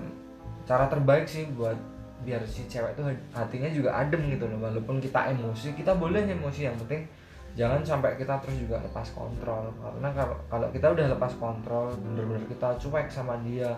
[0.69, 1.79] cara terbaik sih buat
[2.17, 4.61] biar si cewek itu hatinya juga adem gitu loh.
[4.61, 7.09] Walaupun kita emosi kita boleh emosi yang penting
[7.57, 9.73] jangan sampai kita terus juga lepas kontrol.
[9.81, 13.73] Karena kalau kalau kita udah lepas kontrol bener-bener kita cuek sama dia.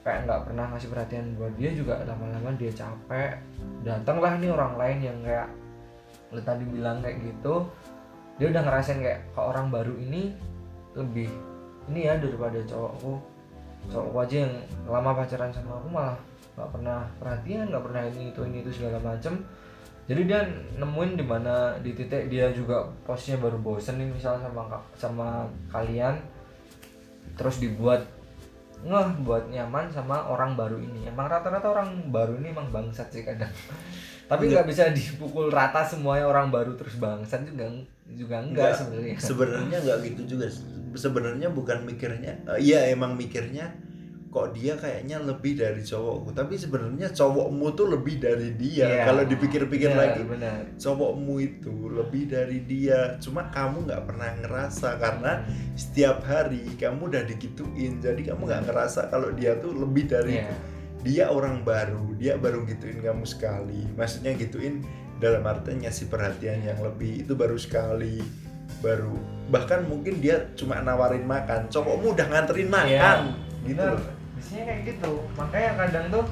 [0.00, 3.36] Kayak nggak pernah ngasih perhatian buat dia juga lama-lama dia capek.
[3.84, 5.48] Datanglah nih orang lain yang kayak
[6.32, 7.66] lu tadi bilang kayak gitu
[8.40, 10.32] dia udah ngerasain kayak ke orang baru ini
[10.96, 11.28] lebih
[11.92, 13.20] ini ya daripada cowokku.
[13.92, 14.54] Cowok aja yang
[14.88, 16.16] lama pacaran sama aku malah
[16.56, 19.44] nggak pernah perhatian nggak pernah ini itu ini itu segala macem
[20.10, 20.42] jadi dia
[20.74, 25.28] nemuin di mana di titik dia juga posisinya baru bosen nih misalnya sama sama
[25.70, 26.18] kalian.
[27.38, 28.02] Terus dibuat
[28.82, 31.06] ngeh buat nyaman sama orang baru ini.
[31.06, 33.54] Emang rata-rata orang baru ini emang bangsat sih kadang.
[34.30, 37.70] Tapi nggak bisa dipukul rata semuanya orang baru terus bangsat juga
[38.10, 39.14] juga enggak sebenarnya.
[39.14, 40.46] sebenarnya nggak gitu juga.
[40.90, 43.70] Sebenarnya bukan mikirnya uh, iya emang mikirnya
[44.30, 49.06] kok dia kayaknya lebih dari cowokku tapi sebenarnya cowokmu tuh lebih dari dia yeah.
[49.10, 50.22] kalau dipikir-pikir lagi.
[50.22, 50.70] bener.
[50.78, 53.18] cowokmu itu lebih dari dia.
[53.18, 55.42] Cuma kamu nggak pernah ngerasa karena
[55.74, 57.98] setiap hari kamu udah digituin.
[57.98, 60.54] Jadi kamu nggak ngerasa kalau dia tuh lebih dari yeah.
[61.02, 62.14] dia orang baru.
[62.14, 63.82] Dia baru gituin kamu sekali.
[63.98, 64.86] Maksudnya gituin
[65.18, 67.26] dalam artian ngasih perhatian yang lebih.
[67.26, 68.22] Itu baru sekali.
[68.78, 69.18] Baru
[69.50, 71.66] bahkan mungkin dia cuma nawarin makan.
[71.66, 73.34] Cowokmu udah nganterin makan.
[73.34, 73.66] Yeah.
[73.66, 75.12] gitu loh biasanya kayak gitu.
[75.36, 76.24] Makanya kadang tuh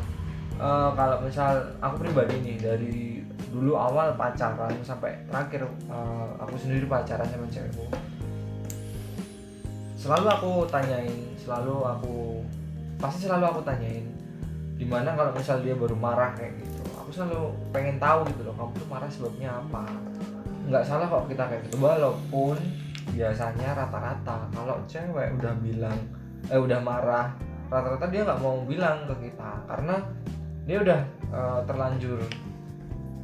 [0.57, 3.21] uh, kalau misal aku pribadi nih dari
[3.53, 7.89] dulu awal pacaran sampai terakhir uh, aku sendiri pacaran sama cewekku
[9.99, 12.17] selalu aku tanyain selalu aku
[13.03, 14.05] pasti selalu aku tanyain
[14.79, 16.31] di mana kalau misal dia baru marah?
[16.39, 16.83] kayak gitu.
[17.03, 19.83] Aku selalu pengen tahu gitu loh kamu tuh marah sebabnya apa?
[20.71, 21.83] Nggak salah kok kita kayak gitu.
[21.83, 22.55] Walaupun
[23.11, 25.99] biasanya rata-rata kalau cewek udah bilang
[26.47, 27.35] eh udah marah
[27.69, 29.97] rata-rata dia nggak mau bilang ke kita karena
[30.65, 31.01] dia udah
[31.33, 32.21] uh, terlanjur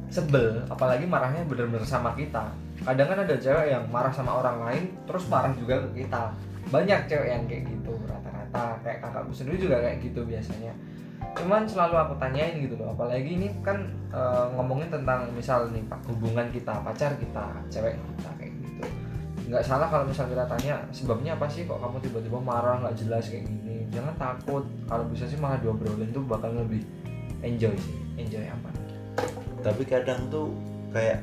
[0.09, 2.53] sebel apalagi marahnya bener-bener sama kita.
[2.85, 6.33] Kadang kan ada cewek yang marah sama orang lain terus marah juga ke kita.
[6.69, 8.79] Banyak cewek yang kayak gitu rata-rata.
[8.85, 10.73] Kayak kakakku sendiri juga kayak gitu biasanya.
[11.35, 14.21] Cuman selalu aku tanyain gitu loh apalagi ini kan e,
[14.55, 18.31] ngomongin tentang misal nih hubungan kita pacar kita cewek kita
[19.45, 23.29] nggak salah kalau misal kita tanya sebabnya apa sih kok kamu tiba-tiba marah nggak jelas
[23.29, 23.85] kayak gini?
[23.93, 26.81] Jangan takut kalau bisa sih malah diobrolin tuh bakal lebih
[27.45, 27.95] enjoy sih.
[28.17, 28.69] Enjoy apa?
[29.61, 30.49] Tapi kadang tuh
[30.89, 31.21] kayak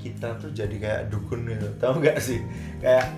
[0.00, 2.40] kita tuh jadi kayak dukun gitu tau nggak sih?
[2.80, 3.12] Kayak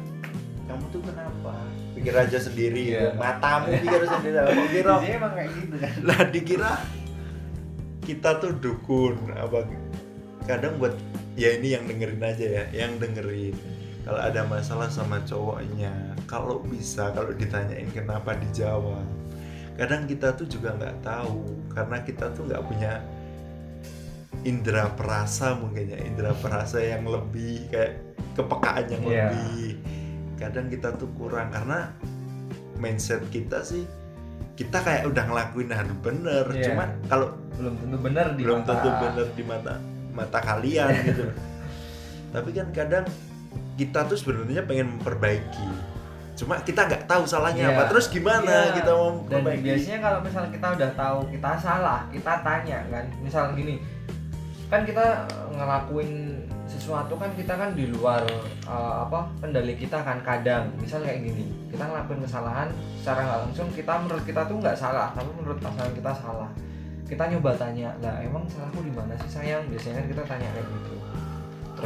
[0.67, 1.55] kamu tuh kenapa?
[1.95, 3.15] Pikir aja sendiri yeah.
[3.15, 3.21] gitu.
[3.23, 4.37] matamu pikir sendiri.
[4.43, 5.93] Kamu kira emang kayak gitu kan.
[6.03, 6.73] Lah dikira
[8.03, 9.63] kita tuh dukun apa?
[10.45, 10.99] Kadang buat
[11.39, 13.55] ya ini yang dengerin aja ya yang dengerin
[14.05, 15.91] kalau ada masalah sama cowoknya
[16.29, 19.05] kalau bisa kalau ditanyain kenapa dijawab
[19.75, 23.03] kadang kita tuh juga nggak tahu karena kita tuh nggak punya
[24.45, 27.99] indera perasa mungkin ya indera perasa yang lebih kayak
[28.37, 29.33] kepekaan yang yeah.
[29.33, 29.81] lebih
[30.37, 31.91] kadang kita tuh kurang karena
[32.77, 33.89] mindset kita sih
[34.55, 36.71] kita kayak udah ngelakuin hal bener yeah.
[36.71, 38.69] cuma kalau belum tentu bener di belum mata.
[38.69, 39.75] tentu bener di mata
[40.15, 41.25] mata kalian gitu
[42.35, 43.07] tapi kan kadang
[43.75, 45.69] kita tuh sebenarnya pengen memperbaiki.
[46.35, 47.75] Cuma kita nggak tahu salahnya yeah.
[47.79, 47.83] apa.
[47.95, 48.75] Terus gimana yeah.
[48.75, 49.63] kita mau memperbaiki?
[49.63, 53.05] Dan biasanya kalau misalnya kita udah tahu kita salah kita tanya kan.
[53.23, 53.75] Misal gini
[54.73, 58.25] kan kita ngelakuin sesuatu kan kita kan di luar
[58.67, 60.75] uh, apa kendali kita kan kadang.
[60.79, 65.15] Misal kayak gini kita ngelakuin kesalahan secara nggak langsung kita menurut kita tuh nggak salah
[65.15, 66.51] tapi menurut pasangan kita salah.
[67.05, 69.63] Kita nyoba tanya lah emang salahku di mana sih sayang?
[69.71, 70.94] Biasanya kan kita tanya kayak gitu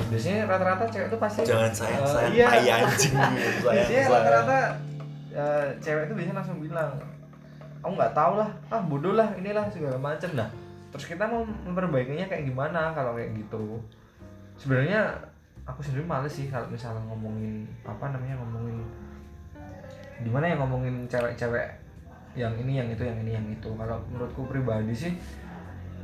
[0.06, 2.46] biasanya rata-rata cewek itu pasti jangan sayang uh, sayang iya.
[2.46, 4.58] tai anjing gitu, biasanya rata-rata
[5.34, 6.90] uh, cewek itu biasanya langsung bilang
[7.78, 8.50] aku nggak tahu lah.
[8.70, 10.48] Ah bodoh lah inilah segala macam nah
[10.88, 13.76] terus kita mau memperbaikinya kayak gimana kalau kayak gitu?
[14.56, 15.14] Sebenarnya
[15.68, 18.80] aku sendiri males sih kalau misalnya ngomongin apa namanya ngomongin
[20.24, 21.68] gimana ya ngomongin cewek-cewek
[22.34, 23.68] yang ini yang itu yang ini yang itu.
[23.76, 25.12] Kalau menurutku pribadi sih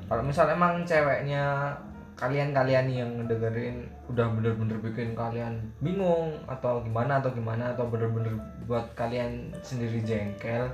[0.05, 1.73] kalau misal emang ceweknya
[2.15, 8.31] kalian-kalian yang dengerin udah bener-bener bikin kalian bingung atau gimana atau gimana atau bener-bener
[8.71, 10.71] buat kalian sendiri jengkel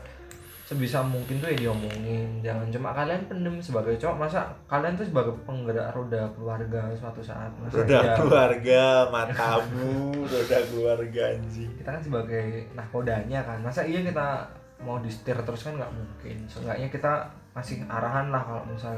[0.71, 2.39] sebisa mungkin tuh ya diomongin.
[2.47, 7.51] Jangan cuma kalian pendem sebagai cowok masa kalian tuh sebagai penggerak roda keluarga suatu saat
[7.59, 11.75] masa roda ya, keluarga matamu roda keluarga anjing.
[11.75, 14.47] Kita kan sebagai nahkodanya kan masa iya kita
[14.87, 16.39] mau disetir terus kan nggak mungkin.
[16.47, 18.95] Seenggaknya kita masih arahan lah kalau misal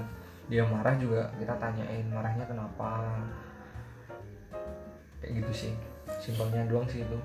[0.46, 3.18] dia marah juga kita tanyain marahnya kenapa?
[5.20, 5.72] Kayak gitu sih
[6.18, 7.18] simpelnya doang sih itu.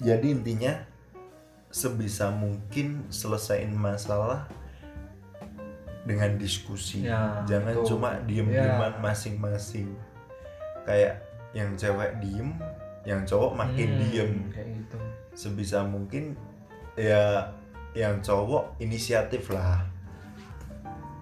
[0.00, 0.72] Jadi intinya
[1.70, 4.48] sebisa mungkin selesaiin masalah
[6.08, 7.04] dengan diskusi.
[7.04, 7.86] Ya, jangan betul.
[7.96, 9.00] cuma diem-dieman Ya.
[9.00, 9.92] masing-masing.
[10.88, 11.20] Kayak
[11.52, 12.56] yang cewek diem
[13.04, 14.32] yang cowok makin Hmm, diem.
[14.52, 14.98] kayak gitu.
[15.36, 16.36] Sebisa mungkin
[16.96, 17.52] ya
[17.92, 19.84] yang cowok inisiatif lah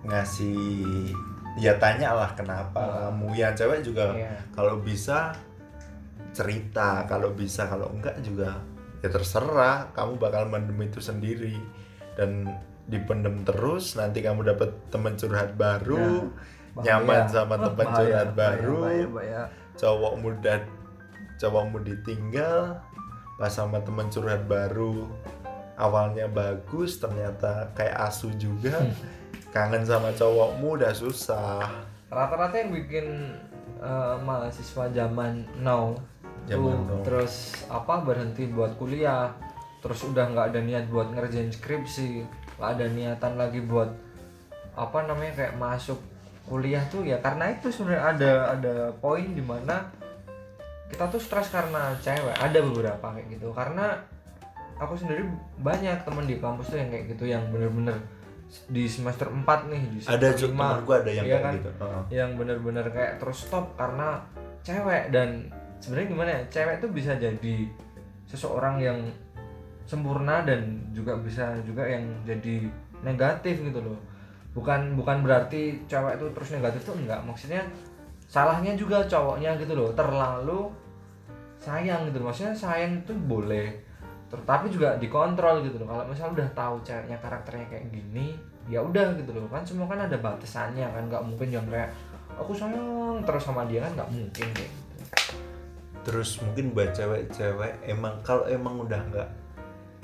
[0.02, 1.11] ngasih
[1.56, 2.90] ya tanya lah kenapa Ah.
[3.08, 4.30] kamu yang cewek juga Iya.
[4.50, 5.34] kalau bisa
[6.30, 8.62] cerita kalau bisa kalau enggak juga
[9.00, 11.58] ya terserah kamu bakal mendem itu sendiri
[12.14, 12.46] dan
[12.84, 16.30] dipendem terus nanti kamu dapat teman curhat baru
[16.78, 19.42] Ya, nyaman sama teman bahaya, curhat bahaya, baru bahaya, bahaya.
[19.74, 20.54] cowok muda
[21.37, 22.78] cowokmu ditinggal
[23.34, 25.11] pas sama teman curhat baru
[25.74, 28.94] awalnya bagus ternyata kayak asu juga Hmm.
[29.54, 31.64] kangen sama cowokmu udah susah.
[32.08, 33.06] Rata-rata yang bikin
[33.80, 35.96] eh, mahasiswa zaman now
[36.48, 37.04] Zaman tuh now.
[37.04, 37.34] terus
[37.68, 39.28] apa berhenti buat kuliah
[39.84, 42.24] terus udah nggak ada niat buat ngerjain skripsi
[42.58, 43.92] nggak ada niatan lagi buat
[44.74, 46.00] apa namanya kayak masuk
[46.48, 49.92] kuliah tuh ya karena itu sebenarnya ada ada poin di mana
[50.88, 52.32] kita tuh stres karena cewek.
[52.40, 53.52] Ada beberapa kayak gitu.
[53.52, 53.92] Karena
[54.80, 55.28] aku sendiri
[55.61, 58.00] banyak temen di kampus tuh yang kayak gitu yang bener-bener
[58.68, 61.54] di semester 4 nih di ada semester juga lima, temanku ada yang iya kayak kan?
[61.61, 62.02] gitu Heeh.
[62.16, 64.08] yang bener-bener kayak terus stop karena
[64.64, 65.28] cewek dan
[65.78, 67.56] sebenarnya gimana ya cewek itu bisa jadi
[68.28, 68.98] seseorang yang
[69.88, 72.68] sempurna dan juga bisa juga yang jadi
[73.04, 73.96] negatif gitu loh
[74.52, 77.62] bukan bukan berarti cewek itu terus negatif tuh enggak maksudnya
[78.28, 80.68] salahnya juga cowoknya gitu loh terlalu
[81.61, 83.88] sayang gitu loh maksudnya sayang itu boleh
[84.28, 85.88] Ter- tapi juga dikontrol gitu loh.
[85.88, 88.36] Kalau misalnya udah tahu ceweknya karakternya kayak gini
[88.68, 89.48] ya udah gitu loh.
[89.48, 91.02] Kan semua kan ada batasannya kan.
[91.08, 91.88] Nggak mungkin yang kayak
[92.36, 95.16] aku sayang terus sama dia kan nggak mungkin kayak gitu.
[96.04, 99.30] Terus mungkin buat cewek-cewek emang kalau emang udah nggak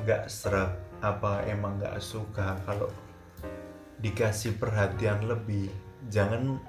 [0.04, 2.88] nggak serap apa emang nggak suka kalau
[4.00, 5.68] dikasih perhatian lebih
[6.08, 6.60] jangan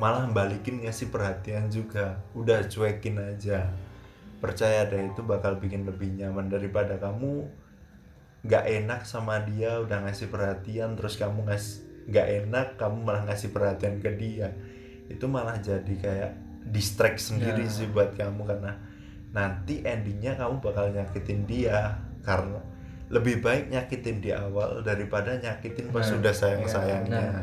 [0.00, 2.16] malah balikin ngasih perhatian juga.
[2.32, 3.68] Udah cuekin aja
[4.42, 7.46] percaya deh itu bakal bikin lebih nyaman daripada kamu.
[8.42, 13.54] Nggak enak sama dia udah ngasih perhatian terus kamu ngas nggak enak kamu malah ngasih
[13.54, 14.50] perhatian ke dia.
[15.06, 16.32] Itu malah jadi kayak
[16.66, 17.70] distract sendiri Ya.
[17.70, 18.74] sih buat kamu karena
[19.30, 22.58] nanti endingnya kamu bakal nyakitin dia karena
[23.12, 27.40] lebih baik nyakitin di awal daripada nyakitin pas Nah, sudah sayang sayangnya iya,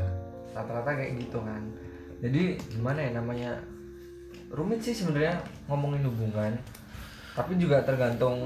[0.52, 1.62] rata-rata kayak gitu kan.
[2.20, 3.52] Jadi gimana ya namanya
[4.50, 6.54] rumit sih sebenarnya ngomongin hubungan
[7.38, 8.40] tapi juga tergantung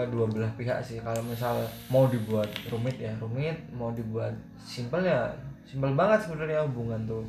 [0.00, 0.98] kedua belah pihak sih.
[1.04, 5.28] Kalau misal mau dibuat rumit ya rumit mau dibuat simpel ya
[5.68, 7.24] simpel banget sebenarnya hubungan tuh.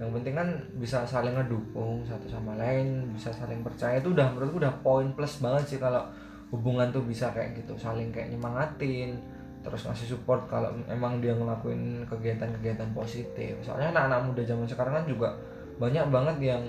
[0.00, 0.48] Yang penting kan
[0.80, 4.00] bisa saling ngedukung satu sama lain bisa saling percaya.
[4.00, 6.02] Itu udah menurutku udah poin plus banget sih kalau
[6.50, 9.14] hubungan tuh bisa kayak gitu saling kayak nyemangatin
[9.60, 13.54] terus ngasih support kalau emang dia ngelakuin kegiatan-kegiatan positif.
[13.60, 15.28] Soalnya anak-anak muda zaman sekarang kan juga
[15.76, 16.64] banyak banget yang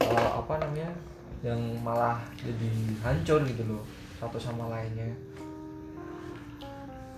[0.00, 0.88] eh, apa namanya
[1.46, 2.70] yang malah jadi
[3.06, 3.82] hancur gitu loh
[4.18, 5.14] satu sama lainnya.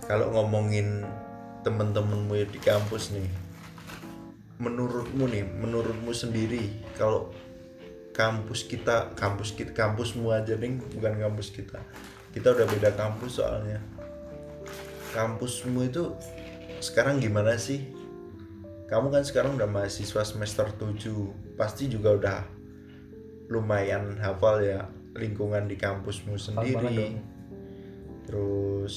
[0.05, 1.05] Kalau ngomongin
[1.65, 3.29] temen-temenmu di kampus nih
[4.61, 7.33] menurutmu nih menurutmu sendiri kalau
[8.13, 11.81] kampus kita kampus kita kampusmu aja nih bukan kampus kita.
[12.29, 13.81] Kita udah beda kampus soalnya.
[15.17, 16.13] Kampusmu itu
[16.79, 17.89] sekarang gimana sih?
[18.85, 22.60] Kamu kan sekarang udah mahasiswa semester 7 pasti juga udah
[23.51, 27.19] lumayan hafal ya lingkungan di kampusmu sendiri.
[28.23, 28.95] terus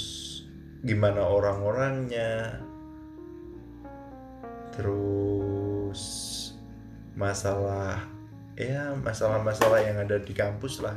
[0.86, 2.62] gimana orang-orangnya?
[4.70, 6.02] Terus
[7.18, 8.06] masalah
[8.54, 10.94] ya masalah-masalah yang ada di kampus lah.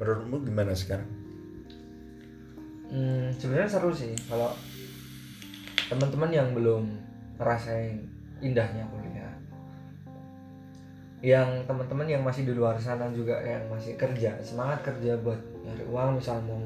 [0.00, 1.08] Menurutmu gimana sekarang?
[2.88, 4.56] Hmm, sebenarnya seru sih kalau
[5.92, 6.88] teman-teman yang belum
[7.36, 8.00] ngerasain
[8.40, 9.07] indahnya kuliah.
[11.18, 15.84] Yang teman-teman yang masih di luar sana juga yang masih kerja, semangat kerja buat nyari
[15.90, 16.62] uang misal mau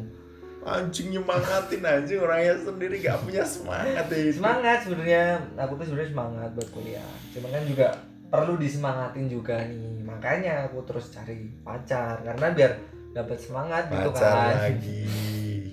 [0.63, 4.39] anjing nyemangatin aja orangnya sendiri gak punya semangat ya itu.
[4.39, 5.25] semangat sebenarnya
[5.59, 7.13] aku tuh sebenarnya semangat buat kuliah.
[7.35, 7.89] Cuman kan juga
[8.31, 10.07] perlu disemangatin juga nih.
[10.07, 12.73] Makanya aku terus cari pacar karena biar
[13.13, 14.57] dapat semangat gitu pacar kan.
[14.57, 15.05] lagi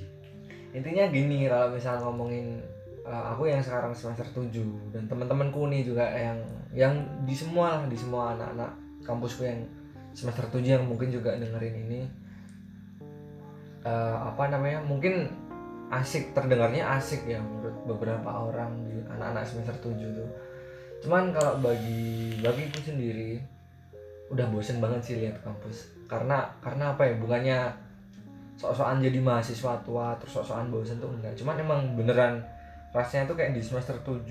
[0.77, 2.61] intinya gini kalau misal ngomongin
[3.09, 6.37] uh, aku yang sekarang semester 7 dan teman-temanku nih juga yang
[6.69, 6.93] yang
[7.25, 9.65] di semua lah di semua anak-anak kampusku yang
[10.13, 12.01] semester 7 yang mungkin juga dengerin ini.
[13.79, 15.31] Uh, apa namanya mungkin
[15.89, 20.29] asik terdengarnya asik ya menurut beberapa orang di anak-anak semester 7 tuh.
[21.01, 23.39] Cuman kalau bagi bagiku sendiri
[24.29, 25.89] udah bosen banget sih lihat kampus.
[26.05, 27.59] Karena karena apa ya bukannya
[28.59, 31.33] sok-sokan jadi mahasiswa tua terus sok-sokan bosen tuh enggak.
[31.39, 32.43] Cuman emang beneran
[32.89, 34.25] rasanya tuh kayak di semester 7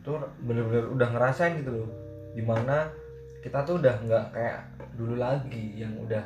[0.00, 1.88] tuh bener-bener udah ngerasain gitu loh.
[2.32, 2.88] Di mana
[3.44, 4.58] kita tuh udah nggak kayak
[4.98, 6.24] dulu lagi yang udah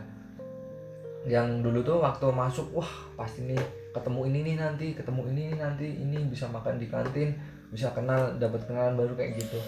[1.23, 3.61] yang dulu tuh waktu masuk wah pasti nih
[3.95, 7.31] ketemu ini nih nanti ketemu ini nih nanti ini bisa makan di kantin
[7.71, 9.61] bisa kenal dapat kenalan baru kayak gitu.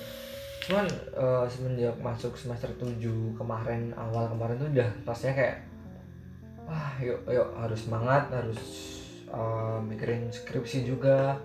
[0.65, 2.99] Cuman uh, semenjak masuk semester 7
[3.37, 5.57] kemarin awal kemarin tuh udah rasanya kayak
[6.65, 8.61] wah yuk yuk harus semangat harus
[9.29, 11.37] uh, mikirin skripsi juga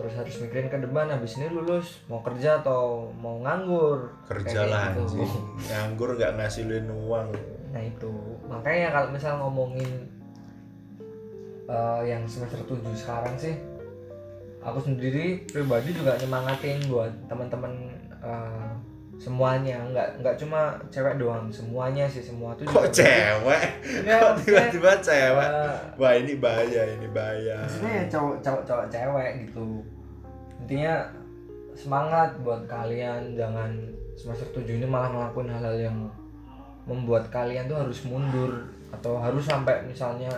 [0.00, 4.08] terus harus mikirin ke depan habis ini lulus mau kerja atau mau nganggur.
[4.24, 5.28] Kerja Kayak lah gitu.
[5.68, 7.28] nganggur nggak ngasilin uang.
[7.76, 8.12] Nah itu.
[8.48, 10.08] Makanya kalau misal ngomongin
[11.68, 13.54] eh, yang semester 7 sekarang sih
[14.60, 17.72] aku sendiri pribadi juga nyemangatin buat teman-teman
[18.24, 18.69] eh,
[19.20, 23.64] semuanya nggak nggak cuma cewek doang semuanya sih semua tuh kok juga- cewek?
[24.08, 25.44] Ya, kok tiba-tiba cewek?
[25.44, 27.60] Eh, wah ini bahaya ini bahaya.
[27.60, 29.84] Maksudnya ya cowok cowok cowok cewek gitu.
[30.64, 30.94] Intinya
[31.76, 33.68] semangat buat kalian jangan
[34.16, 35.96] semester 7 ini malah ngelakuin hal-hal yang
[36.88, 38.52] membuat kalian tuh harus mundur
[38.88, 40.32] atau harus sampai misalnya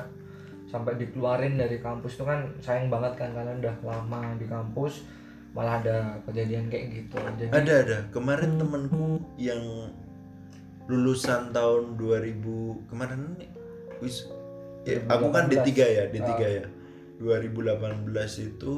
[0.66, 5.06] sampai dikeluarin dari kampus itu kan sayang banget kan kalian udah lama di kampus
[5.52, 7.16] malah ada kejadian kayak gitu.
[7.36, 7.98] Jadi ada ada.
[8.08, 9.92] Kemarin temanku yang
[10.88, 13.38] lulusan tahun 2000 kemarin
[14.02, 14.26] wis
[14.82, 15.68] ya, aku kan di 2018.
[15.68, 16.26] tiga ya di Ah.
[16.32, 16.64] tiga ya.
[17.22, 18.74] 2018 itu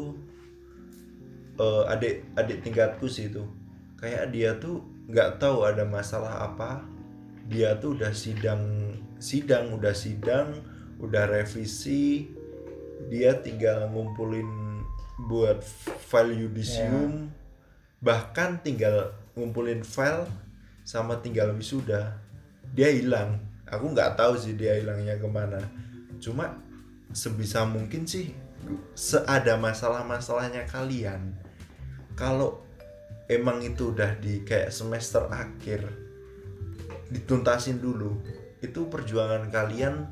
[1.56, 3.46] eh, adik adik tingkatku sih itu.
[3.96, 6.82] Kayak dia tuh nggak tahu ada masalah apa.
[7.48, 10.60] Dia tuh udah sidang sidang udah sidang
[10.98, 12.28] udah revisi.
[13.08, 14.48] Dia tinggal ngumpulin
[15.18, 15.62] buat
[16.10, 17.30] file yudisium
[18.02, 20.28] bahkan tinggal ngumpulin file
[20.84, 22.18] sama tinggal wisuda
[22.74, 23.40] dia hilang.
[23.64, 25.62] Aku nggak tahu sih dia hilangnya ke mana.
[26.20, 26.60] Cuma
[27.14, 28.34] sebisa mungkin sih
[28.92, 31.32] seada masalah-masalahnya kalian.
[32.14, 32.60] Kalau
[33.30, 35.88] emang itu udah di kayak semester akhir
[37.08, 38.20] dituntasin dulu
[38.60, 40.08] itu perjuangan kalian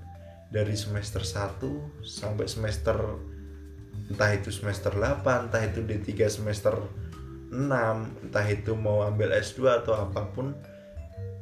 [0.53, 2.97] dari semester 1 sampai semester
[4.11, 6.75] entah itu semester 8 entah itu D3 semester
[7.53, 7.69] 6
[8.25, 10.57] entah itu mau ambil S2 atau apa pun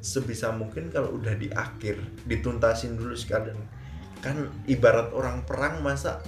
[0.01, 3.57] sebisa mungkin kalau udah di akhir dituntasin dulu sekalian.
[4.21, 6.21] Kan ibarat orang perang masa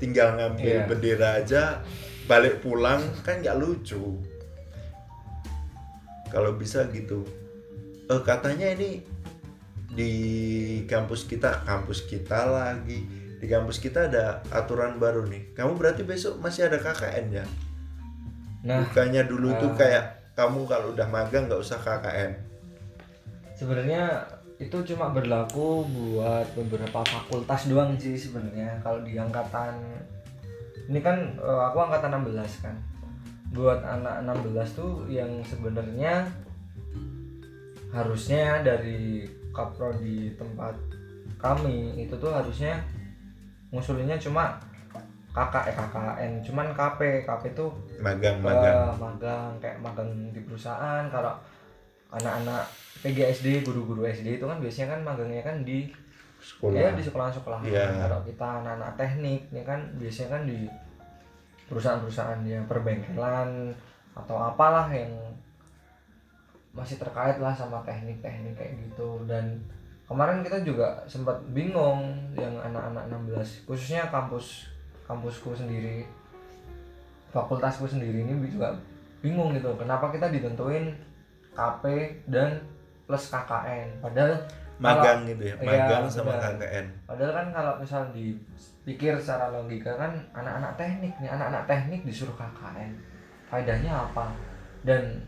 [0.00, 0.86] tinggal ngambil Iya.
[0.88, 1.62] bendera aja
[2.24, 4.18] balik pulang kan nggak lucu.
[6.30, 7.26] Kalau bisa gitu.
[8.06, 9.02] Eh katanya ini
[9.90, 10.12] di
[10.86, 13.02] kampus kita kampus kita lagi
[13.40, 15.56] di kampus kita ada aturan baru nih.
[15.56, 17.44] Kamu berarti besok masih ada KKN ya?
[18.68, 18.84] Nah.
[18.84, 19.76] Bukannya dulu tuh ah.
[19.80, 20.04] kayak
[20.36, 22.50] kamu kalau udah magang nggak usah KKN
[23.60, 24.24] sebenarnya
[24.56, 28.80] itu cuma berlaku buat beberapa fakultas doang sih sebenarnya.
[28.80, 29.76] Kalau di angkatan
[30.88, 32.76] ini kan eh, aku angkatan 16 kan.
[33.52, 36.24] Buat anak 16 tuh yang sebenarnya
[37.92, 40.78] harusnya dari kapro di tempat
[41.36, 42.80] kami itu tuh harusnya
[43.70, 44.58] ngusulinnya cuma
[45.30, 46.32] KK eh KKN.
[46.42, 47.70] Cuman KP KP tuh
[48.02, 48.98] magang ke magang.
[48.98, 51.06] magang kayak magang di perusahaan.
[51.06, 51.38] Kalau
[52.10, 52.66] anak-anak
[53.00, 55.86] PGSD guru-guru SD itu kan biasanya kan magangnya kan di
[56.42, 56.74] sekolah.
[56.74, 58.10] Ya di sekolah-sekolah Iya.
[58.10, 60.58] kalau kita anak-anak teknik ini kan biasanya kan di
[61.70, 63.70] perusahaan-perusahaan ya perbengkelan
[64.18, 65.14] atau apalah yang
[66.74, 69.22] masih terkait lah sama teknik-teknik kayak gitu.
[69.30, 69.62] Dan
[70.10, 74.66] kemarin kita juga sempat bingung yang anak-anak 16 khususnya kampus
[75.06, 76.02] kampusku sendiri
[77.30, 78.74] fakultasku sendiri ini juga
[79.22, 80.90] bingung gitu kenapa kita ditentuin
[81.54, 81.84] KP
[82.26, 82.58] dan
[83.06, 84.34] plus KKN padahal
[84.80, 86.56] magang gitu ya Iya, magang sama benar.
[86.56, 92.32] KKN Padahal kan kalau misal dipikir secara logika kan anak-anak teknik nih, anak-anak teknik disuruh
[92.32, 92.90] KKN.
[93.52, 94.32] Faedahnya apa?
[94.80, 95.20] Dan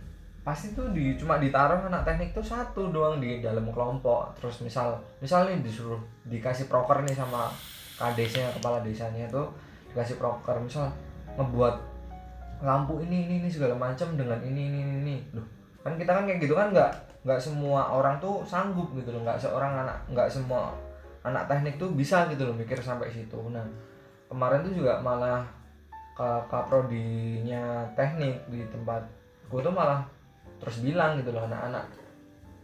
[0.42, 4.34] pasti tuh di cuma ditaruh anak teknik tuh satu doang di dalam kelompok.
[4.38, 7.50] Terus misal misal nih disuruh dikasih proker nih sama
[7.94, 9.46] kadesnya kepala desanya tuh
[9.94, 10.90] dikasih proker misal
[11.38, 11.74] ngebuat
[12.62, 15.16] lampu ini ini ini segala macam dengan ini ini ini, ini.
[15.34, 15.46] Loh,
[15.82, 16.90] kan kita kan kayak gitu kan nggak
[17.22, 20.74] nggak semua orang tuh sanggup gitu loh nggak seorang anak nggak semua
[21.22, 23.62] anak teknik tuh bisa gitu loh mikir sampai situ nah
[24.26, 25.46] kemarin tuh juga malah
[26.18, 29.06] ke kaprodinya teknik di tempat
[29.46, 30.02] gue tuh malah
[30.62, 31.90] terus bilang gitu loh anak-anak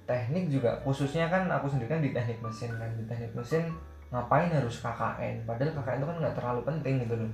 [0.07, 3.75] teknik juga khususnya kan aku sendiri kan di teknik mesin kan di teknik mesin
[4.09, 7.33] ngapain harus KKN padahal KKN itu kan nggak terlalu penting gitu loh.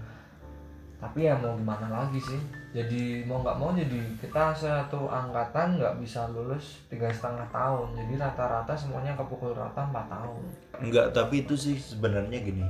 [1.04, 2.40] Tapi ya mau gimana lagi sih?
[2.72, 7.92] Jadi mau nggak mau jadi kita satu angkatan nggak bisa lulus tiga setengah tahun.
[7.92, 10.42] Jadi rata-rata semuanya kepukul rata empat tahun.
[10.80, 12.64] Enggak, tapi itu sih sebenarnya gini.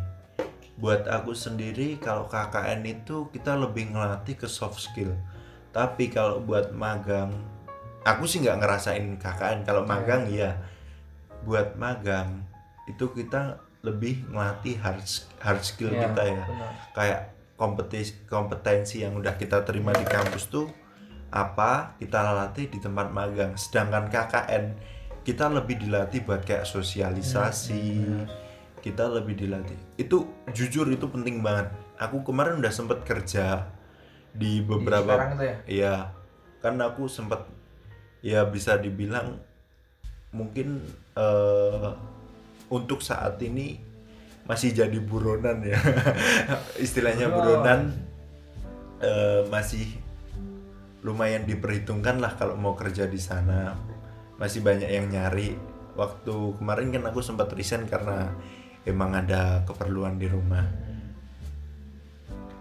[0.74, 5.14] Buat aku sendiri kalau KKN itu kita lebih ngelatih ke soft skill.
[5.70, 7.30] Tapi kalau buat magang,
[8.05, 9.64] aku sih nggak ngerasain KKN.
[9.64, 10.61] Kalau magang iya.
[11.44, 12.44] Buat magang
[12.88, 15.05] itu kita lebih ngelatih hard
[15.44, 16.44] hard skill Iya, kita ya.
[16.48, 16.72] benar.
[16.96, 17.20] Kayak
[17.55, 20.68] kompetensi kompetensi yang udah kita terima di kampus tuh
[21.34, 23.57] apa kita latih di tempat magang.
[23.61, 24.64] Sedangkan KKN
[25.24, 28.05] kita lebih dilatih buat kayak sosialisasi
[28.84, 33.64] kita lebih dilatih itu jujur itu penting banget aku kemarin udah sempet kerja
[34.36, 35.57] di beberapa itu ya?
[35.64, 35.96] iya
[36.61, 37.40] kan aku sempet
[38.24, 39.36] ya bisa dibilang
[40.32, 40.80] mungkin
[41.12, 41.88] eh,
[42.72, 43.76] untuk saat ini
[44.48, 45.76] masih jadi buronan ya.
[46.84, 47.36] Istilahnya Buron.
[47.36, 47.80] buronan
[49.04, 49.84] eh, masih
[51.04, 53.76] lumayan diperhitungkan lah kalau mau kerja di sana.
[54.40, 55.52] Masih banyak yang nyari.
[55.94, 58.32] Waktu kemarin kan aku sempat resign karena
[58.88, 60.84] emang ada keperluan di rumah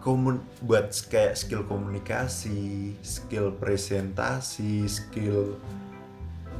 [0.03, 5.55] komun buat kayak skill komunikasi skill presentasi skill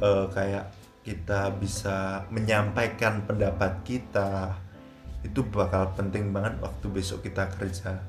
[0.00, 0.72] eh, kayak
[1.04, 4.56] kita bisa menyampaikan pendapat kita
[5.20, 8.00] itu bakal penting banget waktu besok kita kerja.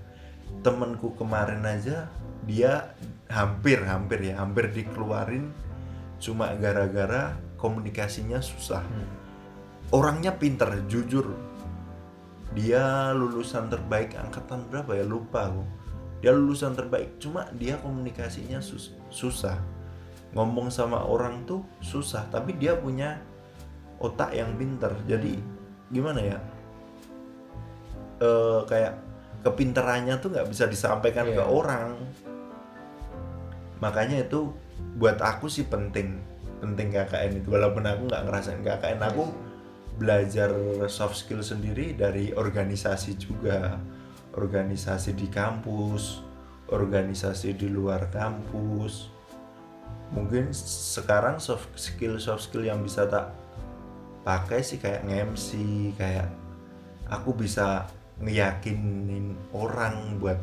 [0.63, 2.07] Temenku kemarin aja
[2.47, 2.95] dia
[3.27, 5.51] hampir hampir ya hampir dikeluarin
[6.23, 8.83] cuma gara-gara komunikasinya susah.
[9.91, 11.35] Orangnya pinter jujur
[12.55, 15.03] dia lulusan terbaik angkatan berapa ya?
[15.03, 15.63] Lupa aku.
[16.23, 17.19] Dia lulusan terbaik.
[17.19, 19.59] Cuma dia komunikasinya sus- susah.
[20.31, 23.19] Ngomong sama orang tuh susah tapi dia punya
[23.99, 25.39] otak yang pinter jadi
[25.87, 26.39] gimana ya?
[28.19, 28.93] Eh kayak
[29.43, 31.45] kepinterannya tuh nggak bisa disampaikan ke Iya.
[31.45, 31.91] orang.
[33.83, 34.55] Makanya itu
[34.95, 36.19] buat aku sih penting.
[36.63, 37.47] Penting KKN itu.
[37.51, 39.23] Walaupun aku nggak ngerasain KKN aku
[39.95, 40.51] belajar
[40.91, 43.79] soft skill sendiri dari organisasi juga.
[44.35, 46.25] Organisasi di kampus
[46.69, 49.13] organisasi di luar kampus.
[50.13, 50.53] Mungkin
[50.95, 53.33] sekarang soft skill soft skill yang bisa tak
[54.25, 55.49] pakai sih kayak nge-MC
[55.97, 56.29] kayak
[57.09, 57.85] aku bisa
[58.17, 60.39] ngeyakinin orang buat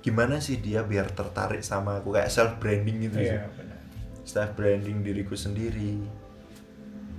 [0.00, 3.36] gimana sih dia biar tertarik sama aku kayak self branding gitu sih.
[3.36, 3.78] Iya, benar.
[4.24, 6.00] self branding diriku sendiri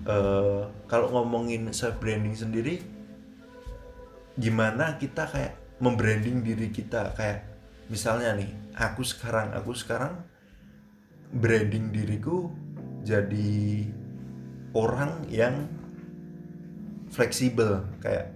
[0.06, 2.78] Eh, kalau ngomongin self branding sendiri
[4.38, 7.10] gimana kita kayak membranding diri kita?
[7.18, 7.50] Kayak
[7.90, 10.22] misalnya nih aku sekarang aku sekarang
[11.34, 12.54] branding diriku
[13.02, 13.90] jadi
[14.78, 15.66] orang yang
[17.10, 17.82] fleksibel.
[17.98, 18.30] Kayak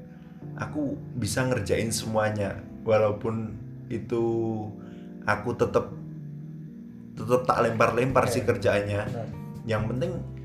[0.58, 3.54] aku bisa ngerjain semuanya walaupun
[3.94, 4.26] itu
[5.30, 5.94] aku tetap
[7.14, 8.58] tetap tak lempar-lempar sih Oke.
[8.58, 9.06] kerjaannya.
[9.70, 10.39] Yang penting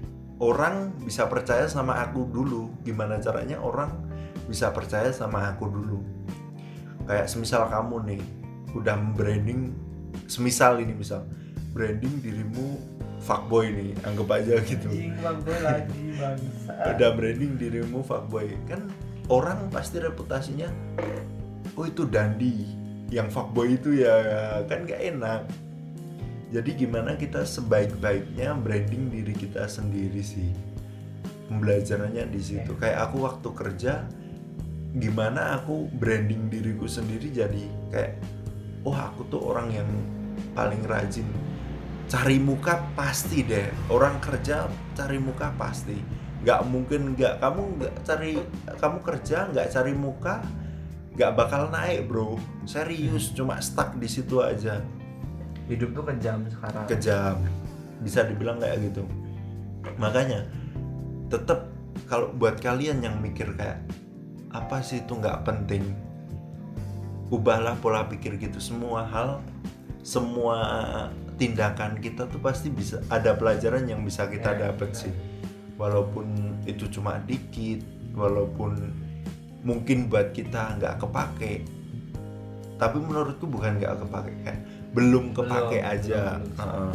[0.45, 2.69] orang bisa percaya sama aku dulu.
[2.85, 3.97] Gimana caranya orang
[4.45, 6.05] bisa percaya sama aku dulu?
[7.09, 8.23] Kayak semisal kamu nih
[8.77, 9.73] udah branding
[10.29, 11.25] semisal ini misal
[11.73, 12.77] branding dirimu
[13.25, 14.89] fuckboy nih anggap aja gitu.
[14.93, 16.73] Anjing bang gue lagi bangsa.
[16.93, 18.53] udah branding dirimu fuckboy.
[18.69, 18.93] Kan
[19.33, 20.69] orang pasti reputasinya
[21.81, 22.69] oh itu Dandi
[23.09, 24.15] yang fuckboy itu ya
[24.69, 25.41] kan gak enak
[26.55, 30.55] jadi gimana kita sebaik-baiknya branding diri kita sendiri sih?
[31.51, 32.79] Pembelajarannya di situ.
[32.79, 34.07] Kayak aku waktu kerja
[34.95, 38.15] gimana aku branding diriku sendiri jadi kayak
[38.87, 39.91] oh aku tuh orang yang
[40.55, 41.27] paling rajin
[42.07, 43.67] cari muka pasti deh.
[43.91, 45.99] Orang kerja cari muka pasti.
[46.47, 48.39] Nggak mungkin nggak kamu nggak cari
[48.79, 50.39] kamu kerja nggak cari muka
[51.19, 52.39] nggak bakal naik bro.
[52.63, 54.79] Serius cuma stuck di situ aja
[55.65, 56.85] Hidup tuh kejam sekarang.
[56.87, 57.37] kejam.
[58.05, 59.03] Bisa dibilang kayak gitu.
[59.97, 60.45] Makanya
[61.29, 61.69] tetap
[62.05, 63.81] kalau buat kalian yang mikir kayak
[64.53, 65.83] apa sih itu nggak penting?
[67.33, 68.61] Ubahlah pola pikir gitu.
[68.61, 69.41] Semua hal
[70.05, 70.59] semua
[71.35, 75.01] tindakan kita tuh pasti bisa ada pelajaran yang bisa kita Ya, dapat benar.
[75.01, 75.15] sih.
[75.75, 76.27] Walaupun
[76.69, 77.83] itu cuma dikit
[78.15, 78.79] walaupun
[79.65, 81.65] mungkin buat kita nggak kepake
[82.77, 84.61] tapi menurutku bukan nggak kepake kayak
[84.95, 86.55] belum kepake Belum, aja belum.
[86.55, 86.95] Heeh.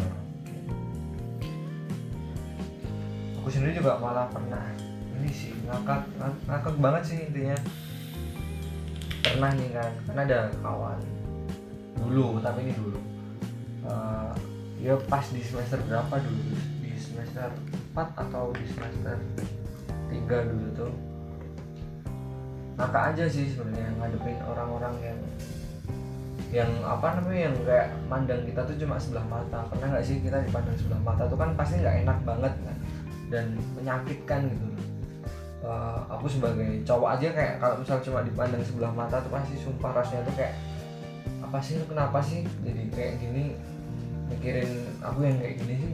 [3.40, 4.64] Aku sendiri juga malah pernah
[5.20, 7.58] ini sih ngakak ngak- ngakak banget sih intinya.
[9.20, 11.00] Pernah nih kan, karena ada kawan
[12.00, 13.00] dulu, tapi ini dulu.
[13.84, 14.34] Eh,
[14.80, 16.56] ya pas di semester berapa dulu?
[16.80, 17.52] Di semester
[17.92, 19.20] 4 atau di semester
[20.08, 20.94] 3 dulu tuh.
[22.80, 25.20] Ngakak aja sih sebenarnya ngadepin orang-orang yang
[26.50, 29.60] yang apa namanya yang kayak mandang kita tuh cuma sebelah mata.
[29.70, 32.78] Pernah nggak sih kita dipandang sebelah mata tuh kan pasti nggak enak banget kan
[33.30, 33.46] dan
[33.78, 34.68] menyakitkan gitu
[35.64, 39.92] uh, aku sebagai cowok aja kayak kalau misal cuma dipandang sebelah mata tuh pasti sumpah
[39.94, 40.56] rasanya tuh kayak
[41.44, 43.44] apa sih kenapa sih jadi kayak gini?
[44.30, 44.70] Mikirin
[45.02, 45.94] aku yang kayak gini sih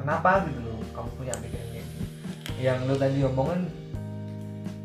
[0.00, 0.48] kenapa?
[0.48, 0.80] Gitu loh.
[0.96, 2.06] Kamu punya pikiran kayak gini.
[2.62, 3.60] Yang lu tadi omongin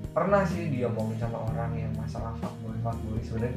[0.10, 3.56] pernah sih diomongin sama orang yang masalah fuckboy fuckboy sebenarnya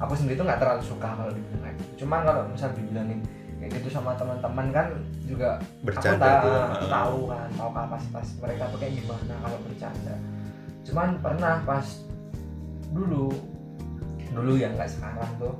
[0.00, 1.92] aku sendiri tuh nggak terlalu suka kalau dibilang kayak gitu.
[2.04, 3.20] Cuman kalau misal dibilangin
[3.60, 4.88] kayak gitu sama teman-teman kan
[5.28, 6.88] juga Bercanda aku tuh, tahu, ah.
[6.88, 10.14] tahu kan tahu kapasitas mereka tuh kayak gimana kalau bercanda.
[10.80, 11.86] Cuman pernah pas
[12.90, 13.28] dulu
[14.32, 15.54] dulu ya nggak sekarang tuh.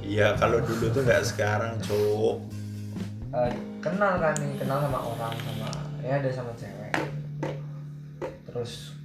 [0.00, 2.36] Iya kalau dulu tuh nggak sekarang cowok
[3.34, 3.52] eh,
[3.84, 5.70] kenal kan nih kenal sama orang sama
[6.00, 6.92] ya ada sama cewek.
[8.48, 8.96] Terus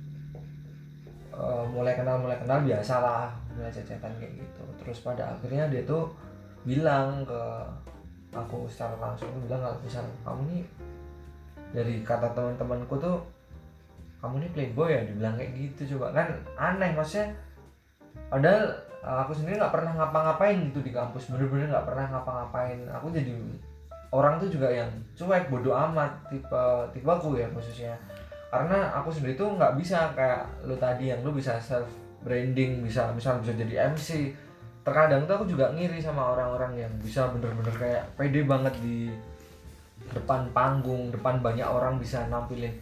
[1.40, 4.64] eh, mulai kenal mulai kenal biasa lah mulai cecetan kayak gitu.
[4.84, 6.12] Terus pada akhirnya dia tuh
[6.68, 7.42] bilang ke
[8.36, 10.64] aku secara langsung bilang kalau misal kamu nih
[11.72, 13.18] dari kata teman-temanku tuh
[14.20, 15.96] kamu nih playboy ya dibilang kayak gitu.
[15.96, 16.28] Coba kan
[16.60, 17.32] aneh maksudnya
[18.28, 22.80] padahal eh, aku sendiri nggak pernah ngapa-ngapain gitu di kampus bener-bener nggak pernah ngapa-ngapain.
[23.00, 23.32] Aku jadi
[24.10, 26.64] orang tuh juga yang cuek bodoh amat tipe
[26.94, 27.94] tipe aku ya khususnya
[28.50, 31.86] karena aku sendiri tuh nggak bisa kayak lu tadi yang lu bisa self
[32.26, 34.34] branding bisa misal bisa jadi MC
[34.82, 39.14] terkadang tuh aku juga ngiri sama orang-orang yang bisa bener-bener kayak pede banget di
[40.10, 42.74] depan panggung depan banyak orang bisa nampilin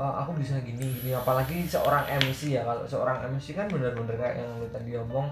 [0.00, 1.12] "Eh, aku bisa gini gini.
[1.12, 5.28] Apalagi seorang MC ya kalau seorang MC kan bener-bener kayak yang lu tadi omong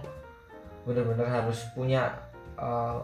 [0.84, 2.12] bener-bener harus punya
[2.60, 2.98] eh,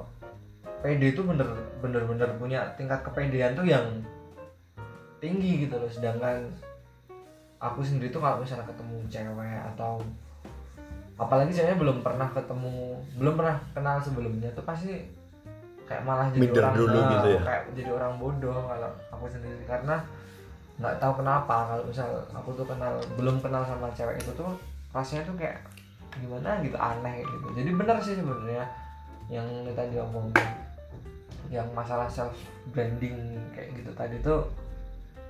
[0.85, 1.49] PD itu bener
[1.80, 3.87] bener-bener punya tingkat kepedean tuh yang
[5.22, 5.89] tinggi gitu loh.
[5.89, 6.45] Sedangkan
[7.65, 9.97] aku sendiri tuh kalau misalnya ketemu cewek atau
[11.17, 14.93] apalagi ceweknya belum pernah ketemu belum pernah kenal sebelumnya tuh pasti
[15.89, 17.41] kayak malah jadi Minder orang dulu eh, gitu ya?
[17.45, 19.97] kayak jadi orang bodoh kalau aku sendiri karena
[20.75, 24.51] nggak tahu kenapa kalau misal aku tuh kenal belum kenal sama cewek itu tuh
[24.91, 25.62] rasanya tuh kayak
[26.19, 28.67] gimana gitu aneh gitu jadi benar sih sebenarnya
[29.31, 30.35] yang tadi omongin
[31.53, 32.35] yang masalah self
[32.75, 34.51] branding kayak gitu tadi tuh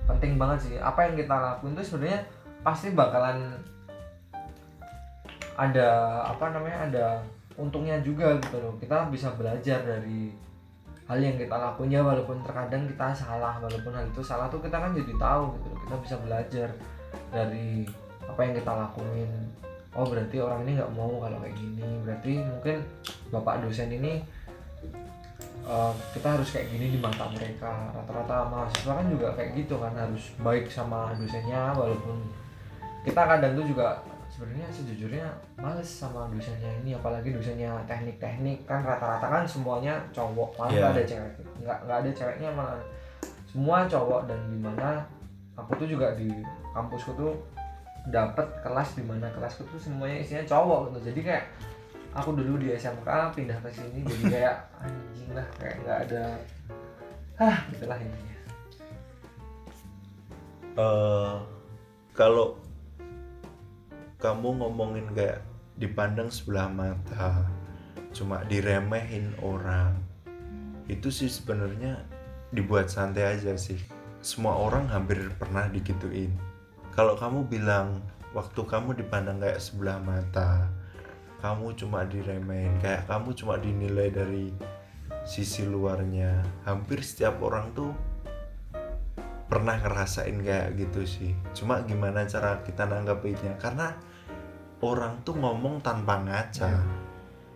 [0.05, 0.75] penting banget sih.
[0.77, 2.21] Apa yang kita lakuin tuh sebenarnya
[2.65, 3.53] pasti bakalan
[5.55, 5.87] ada
[6.27, 7.05] apa namanya ada
[7.55, 8.73] untungnya juga gitu loh.
[8.77, 10.33] Kita bisa belajar dari
[11.05, 11.93] hal yang kita lakuin.
[11.93, 15.67] Ya walaupun terkadang kita salah walaupun hal itu salah tuh kita kan jadi tahu gitu
[15.71, 15.79] loh.
[15.87, 16.69] Kita bisa belajar
[17.31, 17.87] dari
[18.25, 19.31] apa yang kita lakuin.
[19.95, 21.87] Oh berarti orang ini nggak mau kalau kayak gini.
[22.03, 22.83] Berarti mungkin
[23.31, 24.19] bapak dosen ini
[25.65, 29.93] eh, kita harus kayak gini di mata mereka rata-rata mahasiswa kan juga kayak gitu kan
[29.97, 32.21] harus baik sama dosennya walaupun
[33.05, 34.01] kita kadang tuh juga
[34.35, 40.71] sebenarnya sejujurnya males sama dosennya ini apalagi dosennya teknik-teknik kan rata-rata kan semuanya cowok malah
[40.75, 41.31] nggak ada cewek
[41.63, 42.83] nggak nggak ada ceweknya malah.
[43.47, 44.99] Semua cowok dan di mana
[45.55, 46.27] aku tuh juga di
[46.75, 47.39] kampusku tuh
[48.11, 51.15] dapat kelas di mana kelasku tuh semuanya isinya cowok gitu.
[51.15, 51.43] Jadi kayak
[52.15, 56.23] aku dulu di SMK pindah ke sini jadi kayak anjing lah kayak nggak ada
[57.35, 58.37] hah gitulah intinya.
[60.79, 61.35] Eh
[62.15, 62.55] kalau
[64.23, 65.43] kamu ngomongin kayak
[65.75, 67.51] dipandang sebelah mata
[68.15, 69.99] cuma diremehin orang
[70.87, 71.99] itu sih sebenarnya
[72.55, 73.77] dibuat santai aja sih.
[74.23, 76.31] Semua orang hampir pernah digituin.
[76.95, 77.99] Kalau kamu bilang
[78.31, 80.71] waktu kamu dipandang kayak sebelah mata
[81.41, 84.49] kamu cuma diremehin kayak kamu cuma dinilai dari
[85.25, 86.41] sisi luarnya.
[86.65, 87.91] Hampir setiap orang tuh
[89.45, 91.31] pernah ngerasain kayak gitu sih.
[91.53, 93.93] Cuma gimana cara kita nanggapinnya karena
[94.81, 96.81] orang tuh ngomong tanpa ngaca.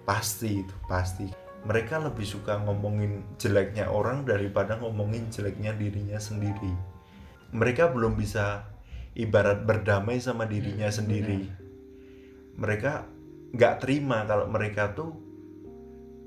[0.06, 1.30] Pasti itu pasti.
[1.60, 6.72] Mereka lebih suka ngomongin jeleknya orang daripada ngomongin jeleknya dirinya sendiri.
[7.52, 8.64] Mereka belum bisa
[9.18, 11.42] ibarat berdamai sama dirinya Hmm, sendiri.
[12.60, 13.08] mereka
[13.54, 15.16] nggak terima kalau mereka tuh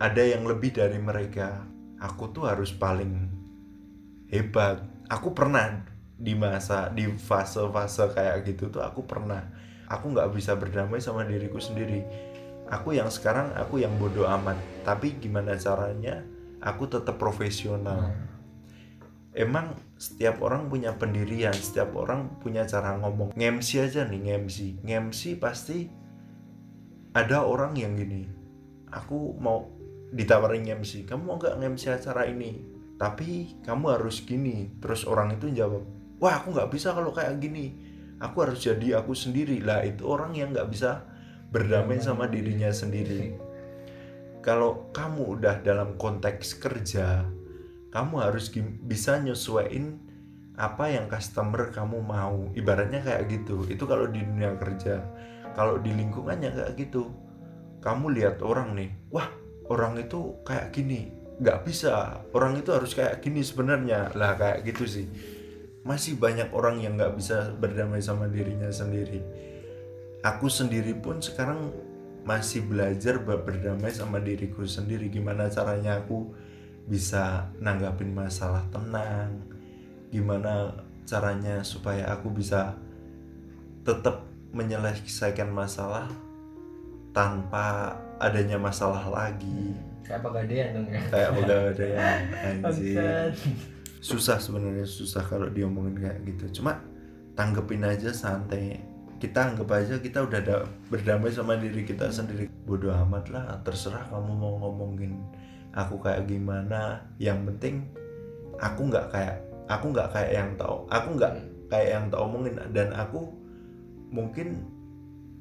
[0.03, 1.63] ada yang lebih dari mereka.
[2.03, 3.31] Aku tuh harus paling
[4.27, 4.83] hebat.
[5.07, 5.87] Aku pernah
[6.19, 9.47] di masa di fase-fase kayak gitu tuh aku pernah.
[9.87, 12.03] Aku nggak bisa berdamai sama diriku sendiri.
[12.67, 14.59] Aku yang sekarang aku yang bodoh amat.
[14.83, 16.27] Tapi gimana caranya?
[16.59, 18.11] Aku tetap profesional.
[19.33, 23.31] Emang setiap orang punya pendirian setiap orang punya cara ngomong.
[23.39, 26.02] Ngemsi aja nih ngemsi ngemsi pasti
[27.13, 28.25] ada orang yang gini
[28.93, 29.69] aku mau
[30.13, 32.69] ditawarin ngemsi kamu mau nggak ngemsi acara ini?
[33.01, 35.83] Tapi kamu harus gini terus orang itu jawab
[36.23, 37.91] wah aku nggak bisa kalau kayak gini.
[38.23, 39.59] Aku harus jadi aku sendiri.
[39.59, 41.03] Lah itu orang yang nggak bisa
[41.51, 43.35] berdamai sama dirinya sendiri.
[44.39, 47.27] Kalau kamu udah dalam konteks kerja
[47.93, 48.49] kamu harus
[48.89, 50.01] bisa nyesuaiin
[50.57, 52.49] apa yang customer kamu mau.
[52.55, 53.67] Ibaratnya kayak gitu.
[53.67, 55.03] Itu kalau di dunia kerja
[55.53, 57.13] kalau di lingkungannya kayak gitu.
[57.83, 59.27] Kamu lihat orang nih wah
[59.69, 61.13] orang itu kayak gini.
[61.43, 62.23] Nggak bisa.
[62.31, 64.13] Orang itu harus kayak gini sebenarnya.
[64.15, 65.07] Lah kayak gitu sih.
[65.83, 69.19] Masih banyak orang yang nggak bisa berdamai sama dirinya sendiri.
[70.23, 71.75] Aku sendiri pun sekarang
[72.23, 75.11] masih belajar ber- berdamai sama diriku sendiri.
[75.11, 76.31] Gimana caranya aku
[76.87, 79.43] bisa nanggapin masalah tenang?
[80.15, 80.71] Gimana
[81.03, 82.79] caranya supaya aku bisa
[83.83, 86.09] tetap menyelesaikan masalah
[87.17, 89.77] tanpa adanya masalah lagi.
[90.05, 91.03] Kayak pegadaian dong ya?
[91.09, 91.31] Kayak
[91.81, 92.21] yang
[92.65, 93.33] anjir
[94.03, 96.61] susah sebenarnya susah kalau diomongin kayak gitu.
[96.61, 96.83] Cuma
[97.39, 98.83] tanggepin aja santai.
[99.23, 102.51] Kita anggap aja kita udah ada berdamai sama diri kita sendiri.
[102.67, 105.15] Bodoh amat lah terserah kamu mau ngomongin
[105.71, 107.07] aku kayak gimana.
[107.23, 107.75] Yang penting
[108.59, 109.39] aku nggak kayak
[109.71, 111.33] aku nggak kayak yang tau aku nggak
[111.71, 112.59] kayak yang tau omongin.
[112.75, 113.31] Dan aku
[114.13, 114.63] mungkin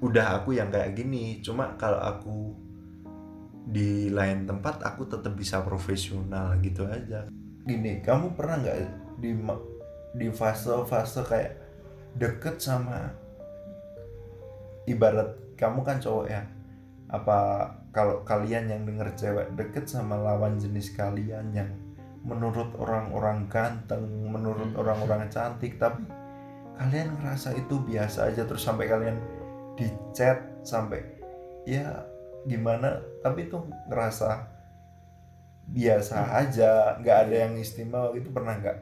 [0.01, 1.43] udah aku yang kayak gini.
[1.43, 2.55] Cuma kalau aku
[3.67, 7.29] di lain tempat aku tetap bisa profesional gitu aja.
[7.67, 8.77] Gini kamu pernah nggak
[9.21, 9.37] di
[10.17, 11.53] di fase-fase kayak
[12.17, 13.13] deket sama
[14.89, 16.41] ibarat kamu kan cowok ya?
[17.11, 21.69] Apa kalau kalian yang denger cewek deket sama lawan jenis kalian yang
[22.21, 24.79] menurut orang-orang ganteng menurut Hmm.
[24.79, 26.05] orang-orang cantik tapi
[26.81, 29.21] kalian ngerasa itu biasa aja terus sampai kalian
[29.77, 29.85] di
[30.17, 31.05] chat sampai
[31.69, 32.09] ya
[32.49, 33.05] gimana?
[33.21, 34.49] Tapi itu ngerasa
[35.69, 38.09] biasa aja nggak ada yang istimewa.
[38.17, 38.77] Gitu pernah nggak?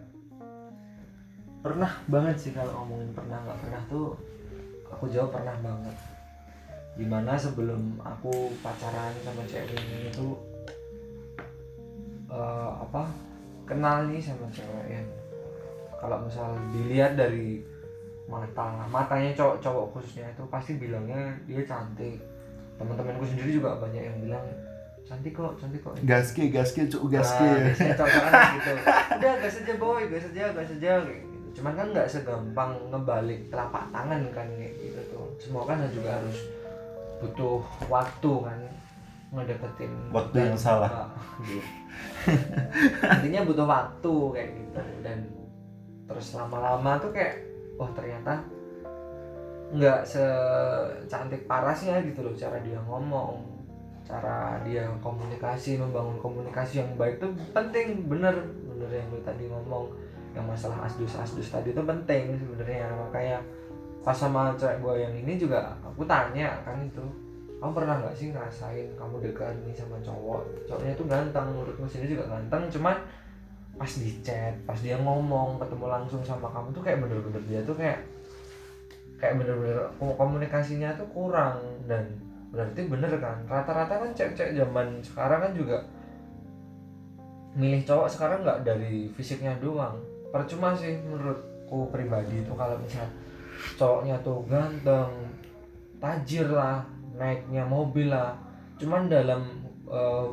[1.59, 4.15] Pernah banget sih kalau ngomongin pernah nggak pernah tuh
[4.87, 5.97] aku jawab pernah banget.
[6.95, 10.39] Di mana sebelum aku pacaran sama cewek ini tuh
[12.31, 13.11] eh, apa
[13.67, 15.07] kenal nih sama cewek yang
[15.99, 17.59] kalau misal dilihat dari
[18.29, 22.21] mata matanya cowok-cowok khususnya itu pasti bilangnya dia cantik
[22.77, 24.45] teman-temanku sendiri juga banyak yang bilang
[25.09, 28.71] cantik kok cantik kok gaske gaske cuk gaske Nah, biasanya cowok kan gitu.
[29.17, 31.47] Udah gas aja boy, gas aja, gas aja gitu.
[31.57, 35.27] Cuman kan nggak segampang ngebalik telapak tangan kan gitu tuh.
[35.41, 36.37] Semua kan juga harus
[37.19, 38.59] butuh waktu kan
[39.33, 40.89] ngedeketin Waktu yang salah.
[40.93, 41.09] Nah,
[41.41, 41.65] gitu.
[43.01, 45.19] Intinya butuh waktu kayak gitu dan
[46.05, 47.48] terus lama-lama tuh kayak
[47.79, 48.43] wah ternyata
[49.69, 53.39] nggak secantik parasnya gitu loh cara dia ngomong
[54.03, 58.33] cara dia komunikasi membangun komunikasi yang baik tuh penting bener
[58.65, 59.93] bener yang lu tadi ngomong
[60.33, 62.89] yang masalah asdus asdus tadi itu penting sebenarnya.
[62.93, 63.37] Makanya
[64.05, 67.03] pas sama cewek gue yang ini juga aku tanya kan itu
[67.59, 70.41] kamu pernah nggak sih ngerasain kamu dekat nih sama cowok?
[70.69, 72.97] Cowoknya tuh ganteng menurutmu sendiri juga ganteng cuman
[73.79, 77.79] pas di chat pas dia ngomong ketemu langsung sama kamu tuh kayak bener-bener dia tuh
[77.79, 78.03] kayak
[79.19, 82.03] kayak bener-bener ko- komunikasinya tuh kurang dan
[82.49, 83.37] berarti bener kan?
[83.45, 85.77] Rata-rata kan cewek-cewek zaman sekarang kan juga
[87.53, 89.99] milih cowok sekarang nggak dari fisiknya doang.
[90.29, 93.05] Percuma sih menurutku pribadi itu kalau misal
[93.77, 95.11] cowoknya tuh ganteng
[95.99, 96.81] tajir lah
[97.19, 98.33] naiknya mobil lah.
[98.79, 99.43] Cuman dalam
[99.85, 100.27] eh,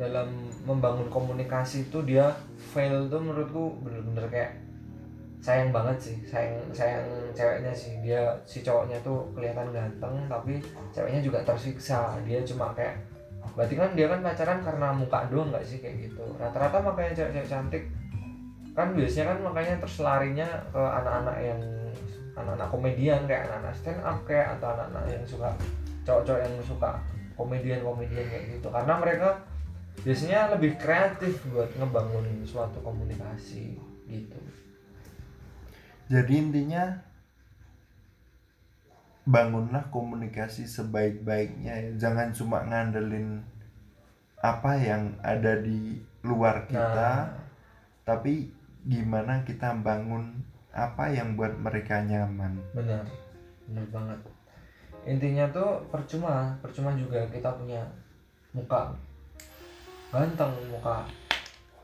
[0.00, 0.32] dalam
[0.64, 2.32] membangun komunikasi itu dia
[2.70, 4.52] fail tuh menurutku bener-bener kayak
[5.40, 7.02] sayang banget sih sayang sayang
[7.34, 7.98] ceweknya sih.
[8.04, 10.62] Dia si cowoknya tuh kelihatan ganteng tapi
[10.94, 12.14] ceweknya juga tersiksa.
[12.22, 12.94] Dia cuma kayak
[13.56, 16.22] berarti kan dia kan pacaran karena muka doang nggak sih kayak gitu?
[16.38, 17.84] Rata-rata makanya cewek-cewek cantik.
[18.76, 21.60] Kan biasanya kan makanya terus larinya ke anak-anak yang
[22.38, 25.50] anak-anak komedian kayak anak-anak stand up kayak atau anak-anak yang suka
[26.06, 26.90] cowok-cowok yang suka
[27.34, 28.68] komedian-komedian kayak gitu.
[28.68, 29.28] Karena mereka
[30.00, 33.76] biasanya lebih kreatif buat ngebangun suatu komunikasi
[34.08, 34.38] gitu.
[36.10, 36.98] Jadi intinya
[39.28, 41.74] bangunlah komunikasi sebaik-baiknya.
[41.94, 42.08] Ya.
[42.08, 43.44] jangan cuma ngandelin
[44.40, 47.28] apa yang ada di luar kita nah.
[48.08, 48.48] tapi
[48.88, 50.32] gimana kita bangun
[50.72, 52.56] apa yang buat mereka nyaman.
[52.72, 53.04] Benar
[53.68, 54.20] benar banget.
[55.04, 57.84] Intinya tuh percuma percuma juga kita punya
[58.56, 58.96] muka
[60.10, 61.06] ganteng muka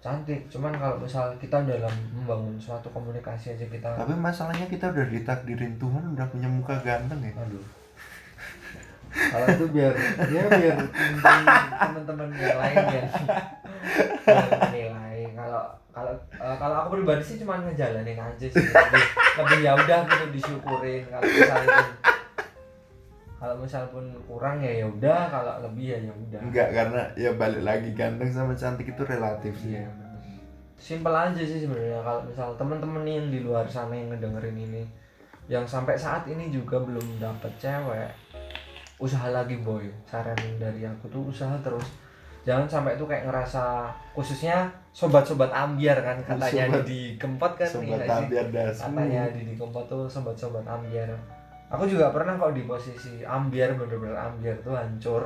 [0.02, 0.46] cantik.
[0.50, 5.74] Cuman kalau misal kita dalam membangun suatu komunikasi aja kita tapi masalahnya kita udah ditakdirin
[5.78, 7.32] Tuhan udah punya muka ganteng ya?
[7.38, 7.66] Aduh.
[9.16, 9.94] Kalau itu biar
[10.28, 10.78] ya biar
[11.80, 13.08] teman-teman yang lain yang
[14.68, 15.20] menilai.
[15.32, 15.62] Kalau
[15.96, 18.60] kalau eh, kalau aku pribadi sih cuma ngejalanin aja sih.
[18.60, 19.04] Lebih,
[19.40, 21.02] lebih ya udah gitu disyukurin.
[21.08, 21.78] Kalau misalnya
[23.36, 25.28] kalau misal pun kurang ya ya udah.
[25.28, 26.40] Kalau lebih ya ya udah.
[26.40, 29.76] Enggak karena ya balik lagi ganteng sama cantik itu relatif sih.
[29.76, 30.06] Iya
[30.76, 32.04] simpel aja sih sebenarnya.
[32.04, 34.82] Kalau misal temen-temen yang di luar sana yang ngedengerin ini
[35.46, 38.10] yang sampai saat ini juga belum dapet cewek
[39.00, 39.88] usaha lagi boy.
[40.04, 41.84] Saran dari aku tuh usaha terus.
[42.46, 48.06] Jangan sampai tuh kayak ngerasa khususnya sobat-sobat ambiar kan katanya Sobat- di kempot kan sobat
[48.06, 48.12] sih?
[48.30, 51.10] ambiar katanya di di Kempot tuh sobat-sobat ambiar
[51.66, 55.22] aku juga pernah kok di posisi ambiar bener-bener ambiar tuh hancur.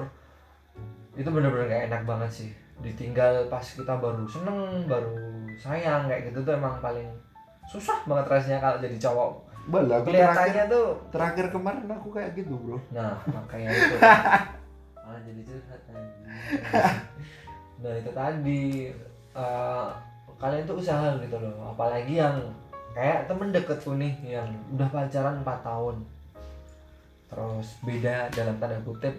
[1.19, 2.51] Itu bener-bener gak enak banget sih.
[2.81, 5.13] Ditinggal pas kita baru seneng baru
[5.61, 7.09] sayang kayak gitu tuh emang paling
[7.69, 9.33] susah banget rasanya kalau jadi cowok.
[9.69, 12.81] Bala, aku terakhir tuh terakhir kemarin aku kayak gitu bro.
[12.91, 13.97] Nah makanya itu.
[14.97, 15.83] Malah jadi curhat
[17.81, 18.93] nah itu tadi
[19.33, 19.89] eh,
[20.37, 21.77] kalian tuh usaha gitu loh.
[21.77, 22.41] Apalagi yang
[22.97, 25.97] kayak temen deketku nih yang udah pacaran 4 tahun
[27.31, 29.15] terus beda dalam tanda kutip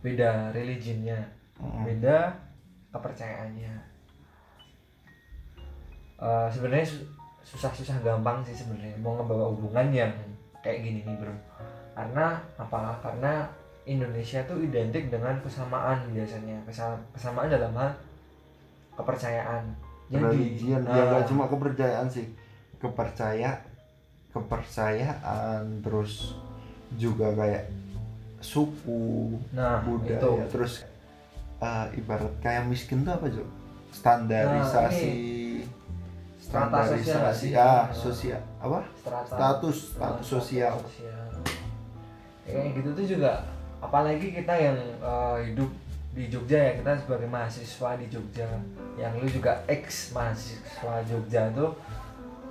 [0.00, 1.20] beda religinya
[1.84, 2.32] beda
[2.90, 3.72] kepercayaannya.
[6.22, 7.06] Eh, sebenarnya su-
[7.42, 10.12] susah-susah gampang sih sebenarnya mau ngebawa hubungan yang
[10.62, 11.34] kayak gini nih bro.
[11.94, 12.94] Karena apa?
[13.02, 13.46] Karena
[13.82, 17.90] Indonesia tuh identik dengan kesamaan biasanya Kesa- kesamaan dalam hal
[18.94, 19.64] kepercayaan.
[20.12, 22.28] Religian ya ah, nggak cuma kepercayaan sih
[22.76, 23.56] kepercaya
[24.28, 26.36] kepercayaan terus
[26.94, 27.68] juga kayak
[28.40, 30.32] suku nah budaya itu.
[30.50, 30.82] terus
[31.58, 33.46] eh, ibarat kayak miskin tuh apa Jo?
[33.92, 35.12] standarisasi.
[36.42, 37.84] Sosial standarisasi ah Ah.
[37.92, 38.80] sosial apa?
[38.98, 39.30] Strata.
[39.30, 40.74] Status status sosial.
[40.80, 41.28] sosial.
[42.42, 43.32] kayak gitu tuh juga.
[43.78, 45.70] Apalagi kita yang eh, hidup
[46.12, 48.48] di Jogja ya kita sebagai mahasiswa di Jogja.
[48.98, 51.72] Yang lu juga ex mahasiswa Jogja tuh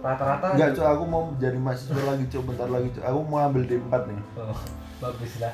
[0.02, 2.44] rata-rata Enggak, Cok, aku mau jadi mahasiswa lagi, Cok.
[2.50, 3.06] Bentar lagi, Cok.
[3.06, 4.22] Aku mau ambil D4 nih.
[4.36, 4.58] Oh,
[5.02, 5.54] bagus lah.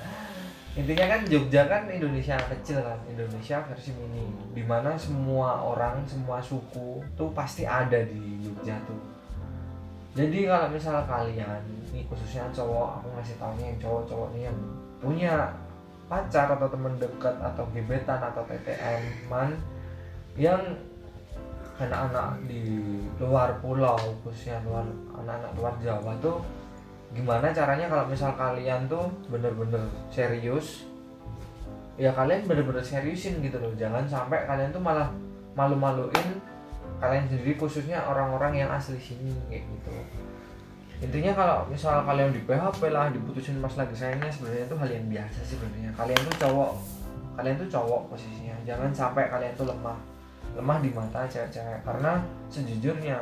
[0.77, 4.29] Intinya kan Jogja kan Indonesia kecil kan, Indonesia versi mini.
[4.53, 9.01] Di mana semua orang, semua suku tuh pasti ada di Jogja tuh.
[10.13, 14.57] Jadi kalau misal kalian, nih khususnya cowok, aku ngasih taunya yang cowok-cowok nih yang
[15.01, 15.35] punya
[16.07, 19.53] pacar atau teman dekat atau gebetan atau TTM man
[20.39, 20.61] yang
[21.78, 22.82] anak-anak di
[23.21, 26.41] luar pulau khususnya luar anak-anak luar Jawa tuh
[27.13, 30.89] gimana caranya kalau misal kalian tuh bener-bener serius?
[31.97, 33.73] Ya kalian bener-bener seriusin gitu loh.
[33.73, 35.09] Jangan sampai kalian tuh malah
[35.57, 36.41] malu-maluin
[36.97, 39.93] kalian sendiri khususnya orang-orang yang asli sini kayak gitu.
[40.97, 45.05] Intinya kalau misal kalian di PHP lah diputusin pas lagi sayangnya sebenarnya itu hal yang
[45.05, 45.93] biasa sih sebenarnya.
[45.93, 46.71] Kalian tuh cowok
[47.38, 48.55] kalian tuh cowok posisinya.
[48.65, 50.16] Jangan sampai kalian tuh lemah
[50.58, 52.18] lemah di mata cewek-cewek karena
[52.49, 53.18] sejujurnya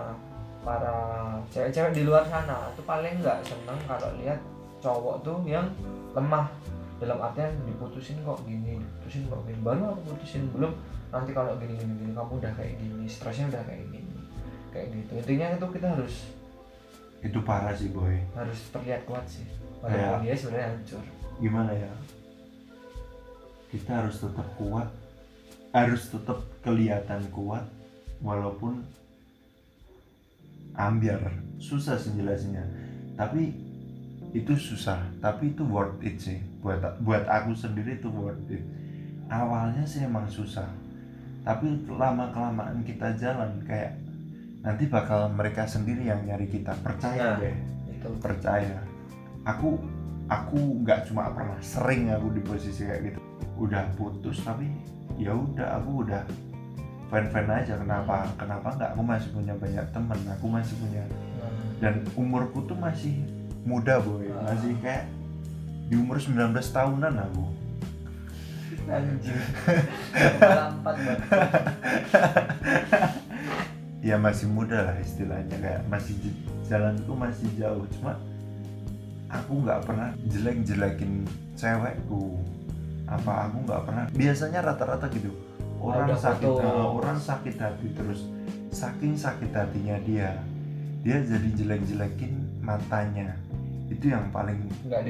[0.63, 0.95] para
[1.51, 4.39] cewek-cewek di luar sana tuh paling nggak seneng kalau lihat
[4.79, 5.67] cowok tuh yang
[6.15, 6.47] lemah
[6.97, 10.71] dalam artian diputusin kok gini diputusin kok gini baru aku putusin belum
[11.11, 14.01] nanti kalau gini gini gini kamu udah kayak gini stresnya udah kayak gini
[14.71, 16.15] kayak gitu intinya itu kita harus
[17.25, 18.21] Itu parah sih, Boy.
[18.37, 19.43] harus terlihat kuat sih
[19.81, 21.03] walaupun dia sebenarnya hancur
[21.35, 21.91] Gimana ya?
[23.67, 24.87] Kita harus tetap kuat.
[25.75, 27.67] Harus tetap kelihatan kuat
[28.23, 28.87] walaupun
[30.79, 31.35] ambiar.
[31.59, 32.63] Susah sih jelasinnya.
[33.19, 33.51] Tapi
[34.31, 36.39] itu susah, tapi itu worth it sih.
[36.63, 38.63] Buat buat aku sendiri itu worth it.
[39.27, 40.67] Awalnya sih emang susah.
[41.43, 43.99] Tapi lama kelamaan kita jalan kayak
[44.65, 47.45] nanti bakal mereka sendiri yang nyari kita percaya Nah.
[47.45, 47.57] deh
[47.93, 48.81] itu percaya
[49.45, 49.77] aku
[50.25, 53.19] aku nggak cuma pernah sering aku di posisi kayak gitu
[53.55, 54.67] udah putus tapi
[55.15, 56.23] ya udah aku udah
[57.07, 58.89] fan fan aja kenapa kenapa nggak?
[58.97, 61.03] Aku masih punya banyak temen aku masih punya
[61.39, 63.21] nah, dan umurku tuh masih
[63.65, 64.29] muda boy.
[64.29, 64.53] Ah.
[64.53, 65.05] masih kayak
[65.85, 67.43] di umur 19 tahunan aku.
[68.85, 69.41] Anjing.
[74.05, 75.57] Ya masih muda lah istilahnya.
[75.57, 76.13] Kayak masih
[76.69, 77.89] jalanku masih jauh.
[77.97, 78.13] Cuma
[79.33, 81.25] aku nggak pernah jelek-jelekin
[81.57, 82.37] cewekku
[83.05, 84.05] apa aku nggak pernah.
[84.13, 85.31] Biasanya rata-rata gitu
[85.85, 86.69] orang Ada sakit foto.
[86.97, 88.19] orang sakit hati terus
[88.73, 90.33] saking sakit hatinya dia
[91.05, 92.33] dia jadi jelek-jelekin
[92.65, 93.37] matanya.
[93.85, 95.05] Itu yang paling nggak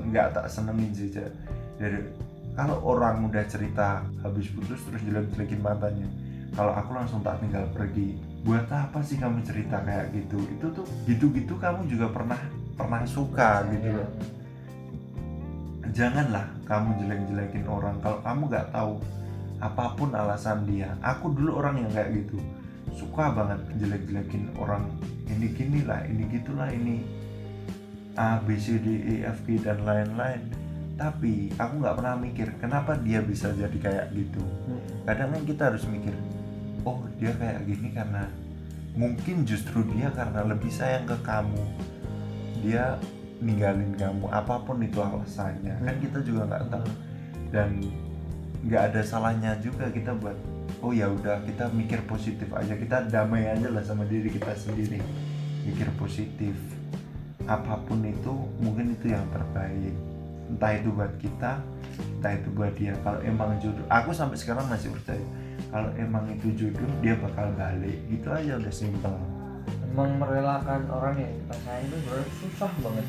[0.00, 1.12] nggak tak senengin sih
[1.76, 2.00] dari
[2.56, 6.08] kalau orang udah cerita habis putus terus jelek-jelekin matanya
[6.56, 10.40] kalau aku langsung tak tinggal pergi buat apa sih kamu cerita kayak gitu?
[10.56, 12.40] Itu tuh gitu-gitu kamu juga pernah
[12.80, 14.08] pernah suka gitu loh
[15.94, 17.96] janganlah kamu jelek-jelekin orang.
[18.02, 18.94] Kalau kamu nggak tahu
[19.60, 22.38] apa pun alasan dia aku dulu orang yang kayak gitu.
[22.96, 24.88] Suka banget jelek-jelekin orang.
[25.30, 27.04] Ini gini lah ini gitulah ini
[28.18, 30.42] A B C D E F G dan lain-lain.
[31.00, 34.42] Tapi aku nggak pernah mikir kenapa dia bisa jadi kayak gitu?
[35.08, 36.12] Kadang kan kita harus mikir
[36.84, 38.24] oh dia kayak gini karena
[38.96, 41.64] mungkin justru dia karena lebih sayang ke kamu.
[42.60, 43.00] Dia
[43.40, 45.74] ninggalin kamu apa pun itu alasannya.
[45.80, 46.88] Kan kita juga nggak tahu.
[47.50, 47.68] Dan
[48.64, 50.36] nggak ada salahnya juga kita buat
[50.84, 52.76] oh ya udah kita mikir positif aja.
[52.76, 55.00] Kita damai aja lah sama diri kita sendiri.
[55.64, 56.54] Mikir positif.
[57.48, 59.96] Apa pun itu mungkin itu yang terbaik.
[60.50, 61.58] Entah itu buat kita
[62.20, 62.92] entah itu buat dia.
[63.00, 65.26] Kalau emang jodoh aku sampai sekarang masih percaya.
[65.72, 67.98] Kalau emang itu jodoh dia bakal balik.
[68.12, 69.39] Gitu aja udah simpel
[69.90, 73.06] emang merelakan orang yang kita sayang itu sebenarnya susah banget.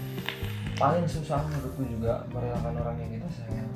[0.75, 3.69] Paling susah menurutku juga merelakan orang yang kita sayang.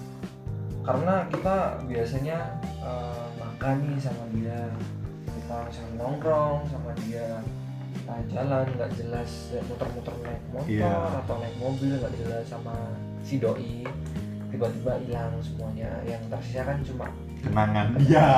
[0.82, 2.38] Karena kita biasanya
[2.82, 4.60] uh, makan nih sama dia
[5.26, 7.42] kita misalnya nongkrong sama dia
[7.94, 9.32] kita jalan nggak jelas
[9.66, 10.94] muter-muter naik motor Iya.
[11.22, 12.74] atau naik mobil nggak jelas sama
[13.22, 13.82] si doi
[14.50, 15.90] tiba-tiba hilang semuanya.
[16.06, 17.06] Yang tersisa kan cuma
[17.42, 17.88] kenangan.
[18.02, 18.30] Iya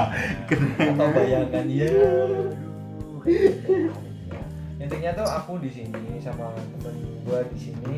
[0.91, 1.91] atau bayangan dia
[4.87, 7.95] intinya tuh aku di sini sama temen gue di sini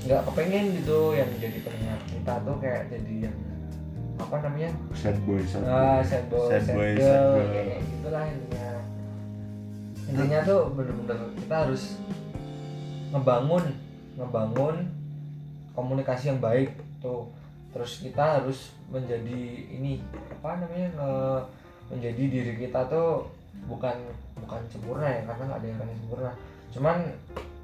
[0.00, 3.36] nggak kepengen gitu yang jadi pendengar kita tuh kayak jadi yang
[4.16, 4.70] apa namanya?
[4.92, 7.48] Sad boy sad boy ah sad boy Sad sad, boy, girl, sad girl.
[7.52, 8.68] kayak gitulah intinya.
[10.02, 11.82] Intinya tuh bener-bener kita harus
[13.10, 13.64] ngebangun
[14.16, 14.76] ngebangun
[15.72, 17.28] komunikasi yang baik tuh.
[17.70, 19.40] Terus kita harus menjadi
[19.70, 20.00] ini
[20.32, 21.44] apa namanya nge-
[21.88, 23.24] menjadi diri kita tuh
[23.68, 23.96] bukan
[24.40, 26.32] bukan sempurna ya karena nggak ada yang namanya sempurna.
[26.70, 26.96] Cuman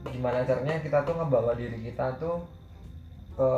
[0.06, 2.36] gimana caranya kita tuh ngebawa diri kita tuh
[3.36, 3.50] ke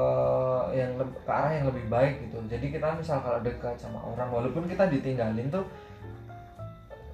[0.75, 2.39] yang ke arah yang lebih baik gitu.
[2.51, 5.63] Jadi kita misal kalau dekat sama orang walaupun kita ditinggalin tuh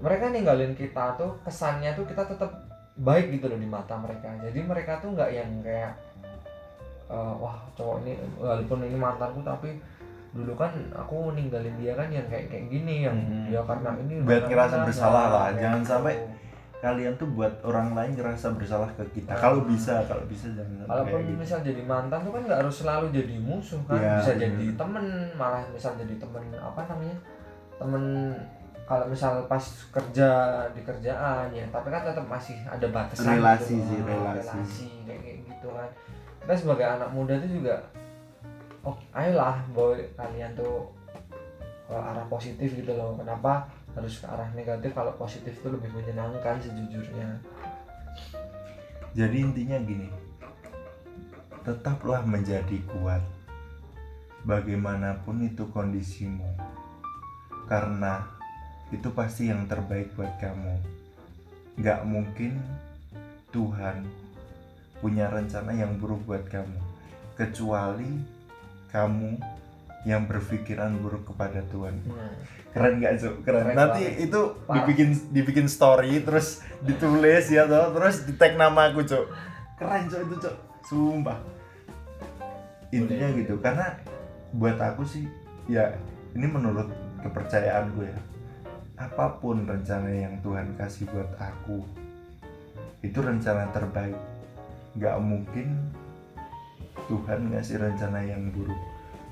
[0.01, 2.51] mereka ninggalin kita tuh kesannya tuh kita tetap
[2.99, 4.33] baik gitu loh di mata mereka.
[4.41, 5.93] Jadi mereka tuh nggak yang kayak
[7.13, 9.77] eh, wah cowok ini walaupun ini mantanku tapi
[10.35, 13.47] dulu kan aku ninggalin dia kan yang kayak kayak gini yang Hmm.
[13.47, 15.89] dia karena ini Buat ngerasa bersalah nah, lah, jangan gitu.
[15.89, 16.15] sampai
[16.77, 21.21] kalian tuh buat orang lain ngerasa bersalah ke kita kalau bisa kalau bisa jangan Walaupun
[21.25, 21.39] gitu.
[21.39, 24.43] misal jadi mantan tuh kan nggak harus selalu jadi musuh kan, Iya, bisa bener.
[24.45, 27.17] jadi temen, malah misal jadi temen apa namanya
[27.75, 28.05] temen
[28.85, 30.29] kalau misal pas kerja
[30.69, 33.87] di kerjaan ya, tapi kan tetap masih ada batasan Relasi gitu.
[33.87, 34.45] sih, Ah, relasi.
[34.45, 35.89] relasi kayak kayak gitu kan.
[36.37, 37.81] Kita sebagai anak muda tuh juga,
[38.85, 40.93] oh ayolah boy kalian tuh
[41.85, 43.17] ke arah positif gitu loh.
[43.17, 47.41] Kenapa harus ke arah negatif kalau positif tuh lebih menyenangkan sejujurnya.
[49.15, 50.11] Jadi intinya gini,
[51.63, 53.23] tetaplah menjadi kuat,
[54.43, 56.51] bagaimanapun itu kondisimu,
[57.71, 58.27] karena
[58.91, 60.75] itu pasti yang terbaik buat kamu.
[61.79, 62.59] Gak mungkin
[63.55, 64.03] Tuhan
[64.99, 66.83] punya rencana yang buruk buat kamu,
[67.39, 68.19] kecuali
[68.95, 69.43] kamu
[70.07, 71.99] yang berpikiran buruk kepada Tuhan.
[72.07, 72.31] Nah,
[72.71, 73.35] Keren gak Cuk?
[73.43, 73.71] Keren.
[73.71, 74.25] Keren Nanti banget.
[74.27, 74.75] itu Parah.
[74.83, 79.27] dibikin dibikin story terus ditulis ya toh, terus di tag nama aku Cuk.
[79.75, 80.55] Keren Cuk itu Cuk.
[80.85, 81.39] Sumpah.
[82.91, 83.41] Intinya Boleh.
[83.43, 83.87] gitu karena
[84.55, 85.27] buat aku sih
[85.67, 85.99] ya
[86.37, 86.87] ini menurut
[87.23, 88.19] kepercayaanku ya.
[88.95, 91.83] Apa pun rencana yang Tuhan kasih buat aku
[93.01, 94.15] itu rencana terbaik.
[94.95, 95.91] Gak mungkin
[97.11, 98.81] Tuhan ngasih rencana yang buruk.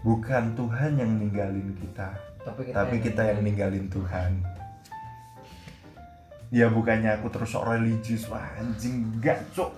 [0.02, 3.86] Bukan Tuhan yang ninggalin kita tapi kita, tapi kita yang ninggalin.
[3.86, 4.32] Tuhan.
[6.52, 9.72] Ya bukannya aku terus sok religius wah anjing enggak cok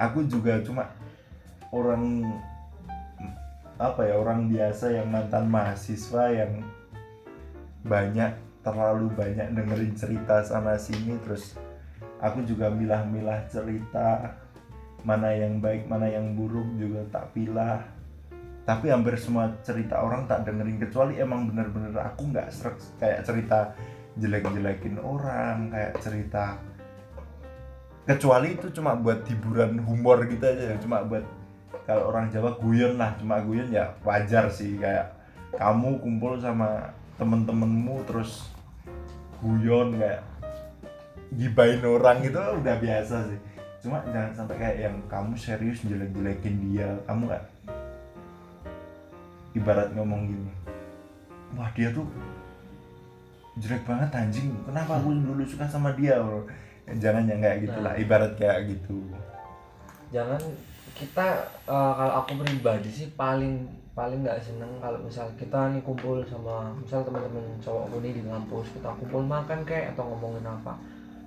[0.00, 0.88] aku juga cuma
[1.68, 2.24] orang
[3.76, 6.64] apa ya orang biasa yang mantan mahasiswa yang
[7.84, 8.32] banyak
[8.64, 11.60] terlalu banyak dengerin cerita sana sini terus
[12.24, 14.32] aku juga milah-milah cerita
[15.08, 17.80] mana yang baik mana yang buruk juga tak pilah.
[18.68, 23.72] Tapi hampir semua cerita orang tak dengerin kecuali emang bener-bener aku nggak serak kayak cerita
[24.20, 26.58] jelek-jelekin orang kayak cerita
[28.08, 31.22] kecuali itu cuma buat hiburan humor gitu aja cuma buat
[31.84, 35.12] kalau orang Jawa guyon lah cuma guyon ya wajar sih kayak
[35.60, 38.48] kamu kumpul sama temen-temenmu terus
[39.44, 40.24] guyon kayak
[41.36, 43.40] gibain orang itu udah biasa sih
[43.78, 46.88] cuma jangan sampai kayak yang kamu serius jelek-jelekin dia.
[47.06, 47.44] Kamu nggak
[49.56, 50.52] ibarat ngomong gini
[51.56, 52.04] wah dia tuh
[53.58, 54.54] jelek banget anjing.
[54.62, 56.14] Kenapa aku dulu suka sama dia?
[56.20, 56.46] Bro.
[57.02, 58.00] Jangan yang kayak gitulah Nah.
[58.00, 59.02] ibarat kayak gitu.
[60.14, 60.38] Jangan
[60.94, 61.26] kita
[61.66, 63.66] eh, kalau aku pribadi sih paling
[63.98, 68.78] paling nggak seneng kalau misal kita nih kumpul sama misal teman-teman cowokku nih di kampus
[68.78, 70.78] kita kumpul makan kayak atau ngomongin apa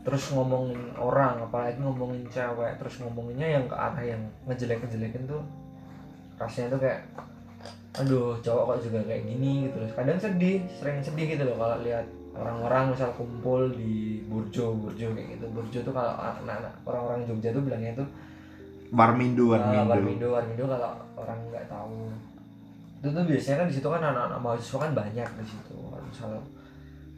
[0.01, 5.45] terus ngomongin orang apalagi ngomongin cewek terus ngomonginnya yang ke arah yang ngejelek ngejelekin tuh
[6.41, 7.01] rasanya tuh kayak
[7.91, 9.89] aduh cowok kok juga kayak gini gitu loh.
[9.91, 15.37] Kadang sedih sering sedih gitu loh kalau lihat orang-orang misal kumpul di burjo burjo kayak
[15.37, 15.45] gitu.
[15.51, 18.07] Burjo tuh kalau anak-anak orang-orang Jogja tuh bilangnya tuh
[18.91, 19.87] Warmindo ah, Warmindo.
[19.87, 22.11] Warmindo warmindo kalau orang nggak tahu.
[23.03, 25.77] Itu tuh biasanya kan di situ kan anak-anak mahasiswa kan banyak di situ.
[26.07, 26.31] Misal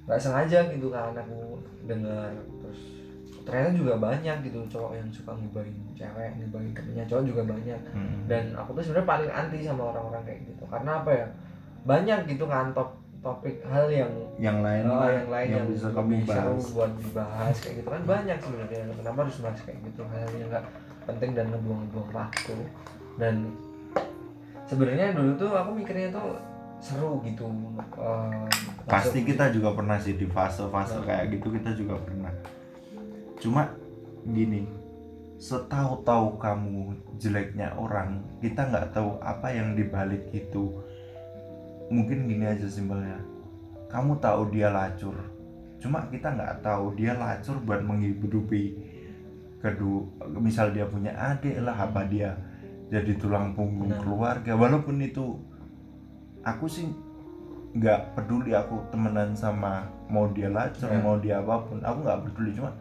[0.04, 2.63] nggak sengaja gitu kan aku dengar terus
[3.44, 7.80] ternyata juga banyak gitu cowok yang suka ngibahin cewek ngibahin temennya cowok juga banyak.
[7.92, 8.24] Hmm.
[8.28, 10.64] dan aku tuh sebenarnya paling anti sama orang-orang kayak gitu.
[10.72, 11.28] Karena apa ya?
[11.84, 16.28] Banyak gitu kan top topik hal yang yang lain oh, yang lain yang, bisa kamu
[16.28, 16.76] bahas.
[16.76, 18.82] buat dibahas kayak gitu kan banyak sebenarnya.
[19.00, 20.02] Kenapa harus bahas kayak gitu?
[20.04, 20.66] Hal yang nggak
[21.08, 22.56] penting dan ngebuang-buang waktu.
[23.16, 23.36] Dan
[24.68, 26.36] sebenarnya dulu tuh aku mikirnya tuh
[26.84, 27.48] seru gitu
[27.96, 28.48] eh,
[28.84, 31.08] pasti kita juga pernah sih di fase-fase Nah.
[31.08, 32.32] kayak gitu kita juga pernah
[33.42, 33.70] cuma
[34.24, 34.66] gini
[35.38, 40.72] setahu-tahu kamu jeleknya orang kita nggak tahu apa yang dibalik itu.
[41.92, 43.20] Mungkin gini aja simpelnya.
[43.92, 45.14] Kamu tahu dia lacur.
[45.84, 48.64] Cuma kita nggak tahu dia lacur buat menghidupi
[49.60, 50.04] kedua
[50.40, 52.36] misal dia punya adik lah apa dia
[52.92, 54.00] jadi tulang punggung Benar.
[54.04, 54.52] keluarga.
[54.56, 55.40] Walaupun itu
[56.44, 56.88] aku sih
[57.76, 61.00] nggak peduli aku temenan sama mau dia lacur Ya.
[61.04, 61.84] mau dia apa pun.
[61.84, 62.72] Aku nggak peduli cuma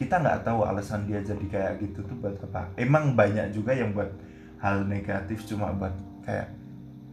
[0.00, 2.72] kita nggak tahu alasan dia jadi kayak gitu tuh buat apa.
[2.80, 4.08] Emang banyak juga yang buat
[4.64, 5.92] hal negatif cuma buat
[6.24, 6.48] kayak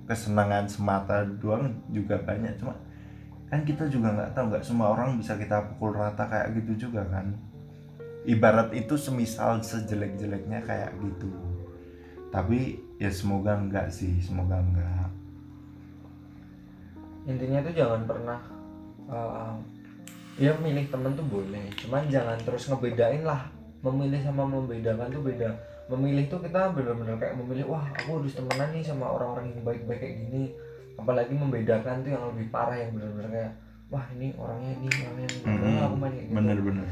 [0.08, 2.56] kesenangan semata doang juga banyak.
[2.64, 2.80] Cuma
[3.52, 7.04] kan kita juga nggak tahu nggak semua orang bisa kita pukul rata kayak gitu juga
[7.12, 7.36] kan.
[8.24, 11.28] Ibarat itu semisal sejelek-jeleknya kayak gitu.
[12.32, 14.98] Tapi ya semoga enggak sih semoga enggak
[17.28, 18.40] intinya tuh jangan pernah
[19.12, 19.54] uh,
[20.38, 21.66] ya milih temen tuh boleh.
[21.82, 23.50] Cuman jangan terus ngebedain lah.
[23.82, 25.50] Memilih sama membedakan tuh beda.
[25.90, 30.00] Memilih tuh kita bener-bener kayak memilih wah aku harus temenan nih sama orang-orang yang baik-baik
[30.02, 30.44] kayak gini.
[30.98, 33.52] Apalagi membedakan tuh yang lebih parah yang bener-bener kayak
[33.88, 35.40] wah ini orangnya ini orangnya ini.
[35.46, 35.86] Mm-mm.
[35.86, 36.36] aku main kayak gitu.
[36.38, 36.88] bener-bener.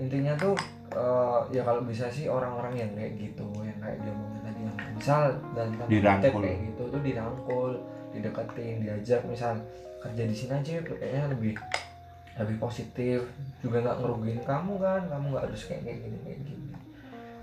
[0.00, 0.54] Intinya tuh
[0.96, 4.76] eh, ya kalau bisa sih orang-orang yang kayak gitu yang kayak dia ngomongin tadi yang
[4.96, 5.22] misal
[5.52, 6.40] dan Dirangkul.
[6.40, 7.70] kayak gitu tuh dirangkul
[8.12, 9.52] dideketin diajak misal
[10.00, 11.54] kerja di sini aja kayaknya lebih
[12.32, 13.20] lebih positif
[13.60, 16.66] juga nggak ngerugiin kamu kan kamu nggak harus kayak kayak gini kayak gini.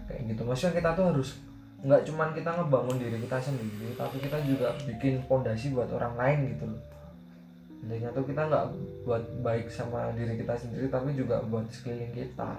[0.10, 0.42] Kayak gitu.
[0.42, 1.30] Maksudnya kita tuh harus
[1.80, 6.40] nggak cuman kita ngebangun diri kita sendiri tapi kita juga bikin fondasi buat orang lain
[6.58, 6.82] gitu loh.
[7.86, 8.66] Intinya tuh kita nggak
[9.08, 12.52] buat baik sama diri kita sendiri tapi juga buat sekeliling kita.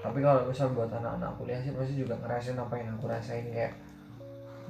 [0.00, 3.76] Tapi kalau misal buat anak-anak kuliah sih pasti juga ngerasain apa yang aku rasain kayak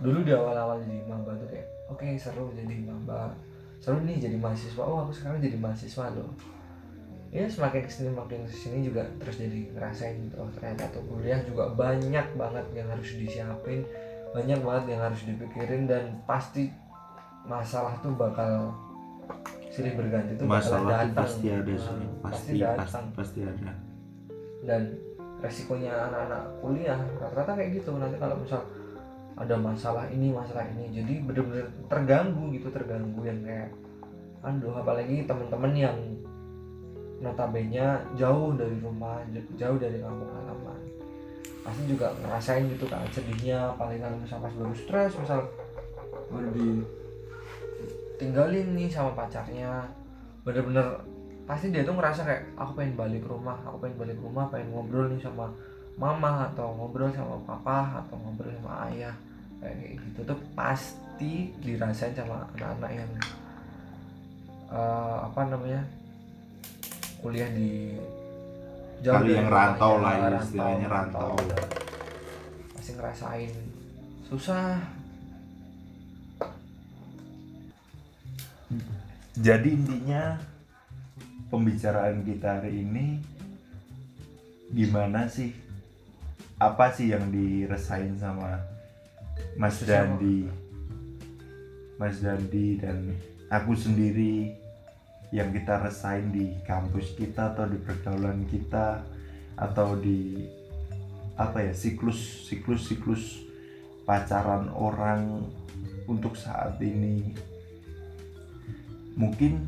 [0.02, 3.34] dulu di awal-awal jadi maba tuh kayak oke seru jadi maba
[3.82, 4.82] seru nih jadi mahasiswa.
[4.84, 6.30] Oh aku sekarang jadi mahasiswa loh.
[7.30, 11.38] Ya semakin ke sini makin ke sini juga terus jadi ngerasain oh ternyata tuh kuliah
[11.46, 13.86] juga banyak banget yang harus disiapin
[14.34, 16.70] banyak banget yang harus dipikirin dan pasti
[17.46, 18.74] masalah tuh bakal
[19.70, 21.22] silih berganti tuh bakal masalah datang.
[21.22, 21.94] pasti ada sih.
[21.94, 23.70] Hmm, pasti datang pasti, pasti ada.
[24.66, 24.82] Dan
[25.40, 27.90] resikonya anak-anak kuliah rata-rata kayak gitu.
[27.96, 28.60] Nanti kalau misal
[29.40, 30.92] ada masalah ini masalah ini.
[30.92, 33.72] Jadi bener-bener terganggu gitu terganggu yang kayak
[34.44, 35.96] aduh apalagi teman-teman yang
[37.20, 39.20] notabene jauh dari rumah
[39.56, 40.80] jauh dari kampung halaman.
[41.64, 45.48] Pasti juga ngerasain gitu kan sedihnya paling kalau misal pas baru stres misal
[46.28, 49.88] baru ditinggalin nih sama pacarnya
[50.44, 51.04] bener-bener
[51.44, 55.10] pasti dia tuh ngerasa kayak aku pengen balik rumah aku pengen balik rumah pengen ngobrol
[55.10, 55.52] nih sama
[56.00, 59.12] mama atau ngobrol sama papa atau ngobrol sama ayah
[59.60, 60.20] kayak gitu.
[60.24, 63.12] Tuh pasti dirasain sama anak-anak yang
[64.72, 65.82] eh, apa namanya
[67.20, 68.00] kuliah di
[69.00, 71.32] Kali dari yang rantau rumahnya, lah, istilahnya rantau.
[72.76, 73.52] pasti ngerasain.
[74.28, 74.76] Susah.
[79.40, 80.36] Jadi intinya
[81.48, 83.24] pembicaraan kita hari ini
[84.68, 85.56] gimana sih?
[86.60, 88.60] Apa sih yang dirasain sama
[89.56, 89.82] Mas.
[89.84, 90.48] Dandi
[92.00, 93.12] Mas Dandi dan
[93.52, 94.56] aku sendiri
[95.30, 99.04] yang kita rasain di kampus kita atau di pergaulan kita
[99.54, 100.48] atau di
[101.38, 103.44] apa ya siklus siklus siklus
[104.02, 105.46] pacaran orang
[106.10, 107.30] untuk saat ini
[109.14, 109.62] mungkin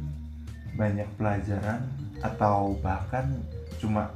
[0.74, 1.84] banyak pelajaran
[2.24, 3.28] atau bahkan
[3.78, 4.10] cuma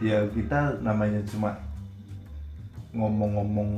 [0.00, 1.67] ya kita namanya cuma
[2.96, 3.70] ngomong-ngomong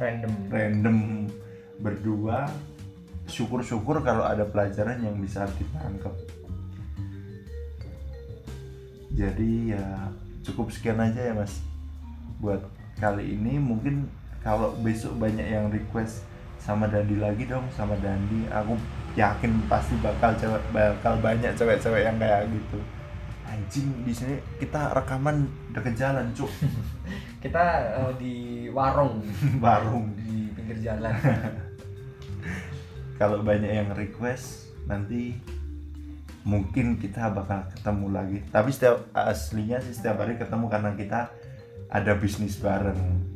[0.00, 0.32] random.
[0.48, 0.98] random
[1.78, 2.48] berdua
[3.28, 6.16] syukur-syukur kalau ada pelajaran yang bisa ditangkap
[9.18, 9.84] jadi ya
[10.46, 11.58] cukup sekian aja ya mas.
[12.38, 12.62] Buat
[13.02, 14.06] kali ini mungkin
[14.46, 16.22] kalau besok banyak yang request
[16.62, 18.78] sama Dandi lagi dong sama Dandi aku
[19.18, 22.78] yakin pasti bakal cewek bakal banyak cewek-cewek yang kayak gitu.
[23.50, 26.50] Anjing di sini kita rekaman deket jalan cuk
[27.38, 27.64] kita
[27.94, 28.36] eh, di
[28.70, 29.22] warung.
[29.64, 30.14] Warung.
[30.18, 31.14] Di pinggir jalan.
[33.18, 35.34] Kalau banyak yang request nanti
[36.46, 38.38] mungkin kita bakal ketemu lagi.
[38.50, 41.30] Tapi setiap aslinya sih setiap hari ketemu karena kita
[41.90, 43.26] ada bisnis bareng.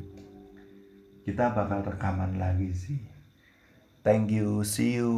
[1.22, 2.98] Kita bakal rekaman lagi sih.
[4.02, 5.14] Thank you see you.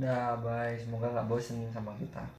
[0.00, 0.80] Nah, bye.
[0.80, 2.24] Semoga nggak bosen sama kita.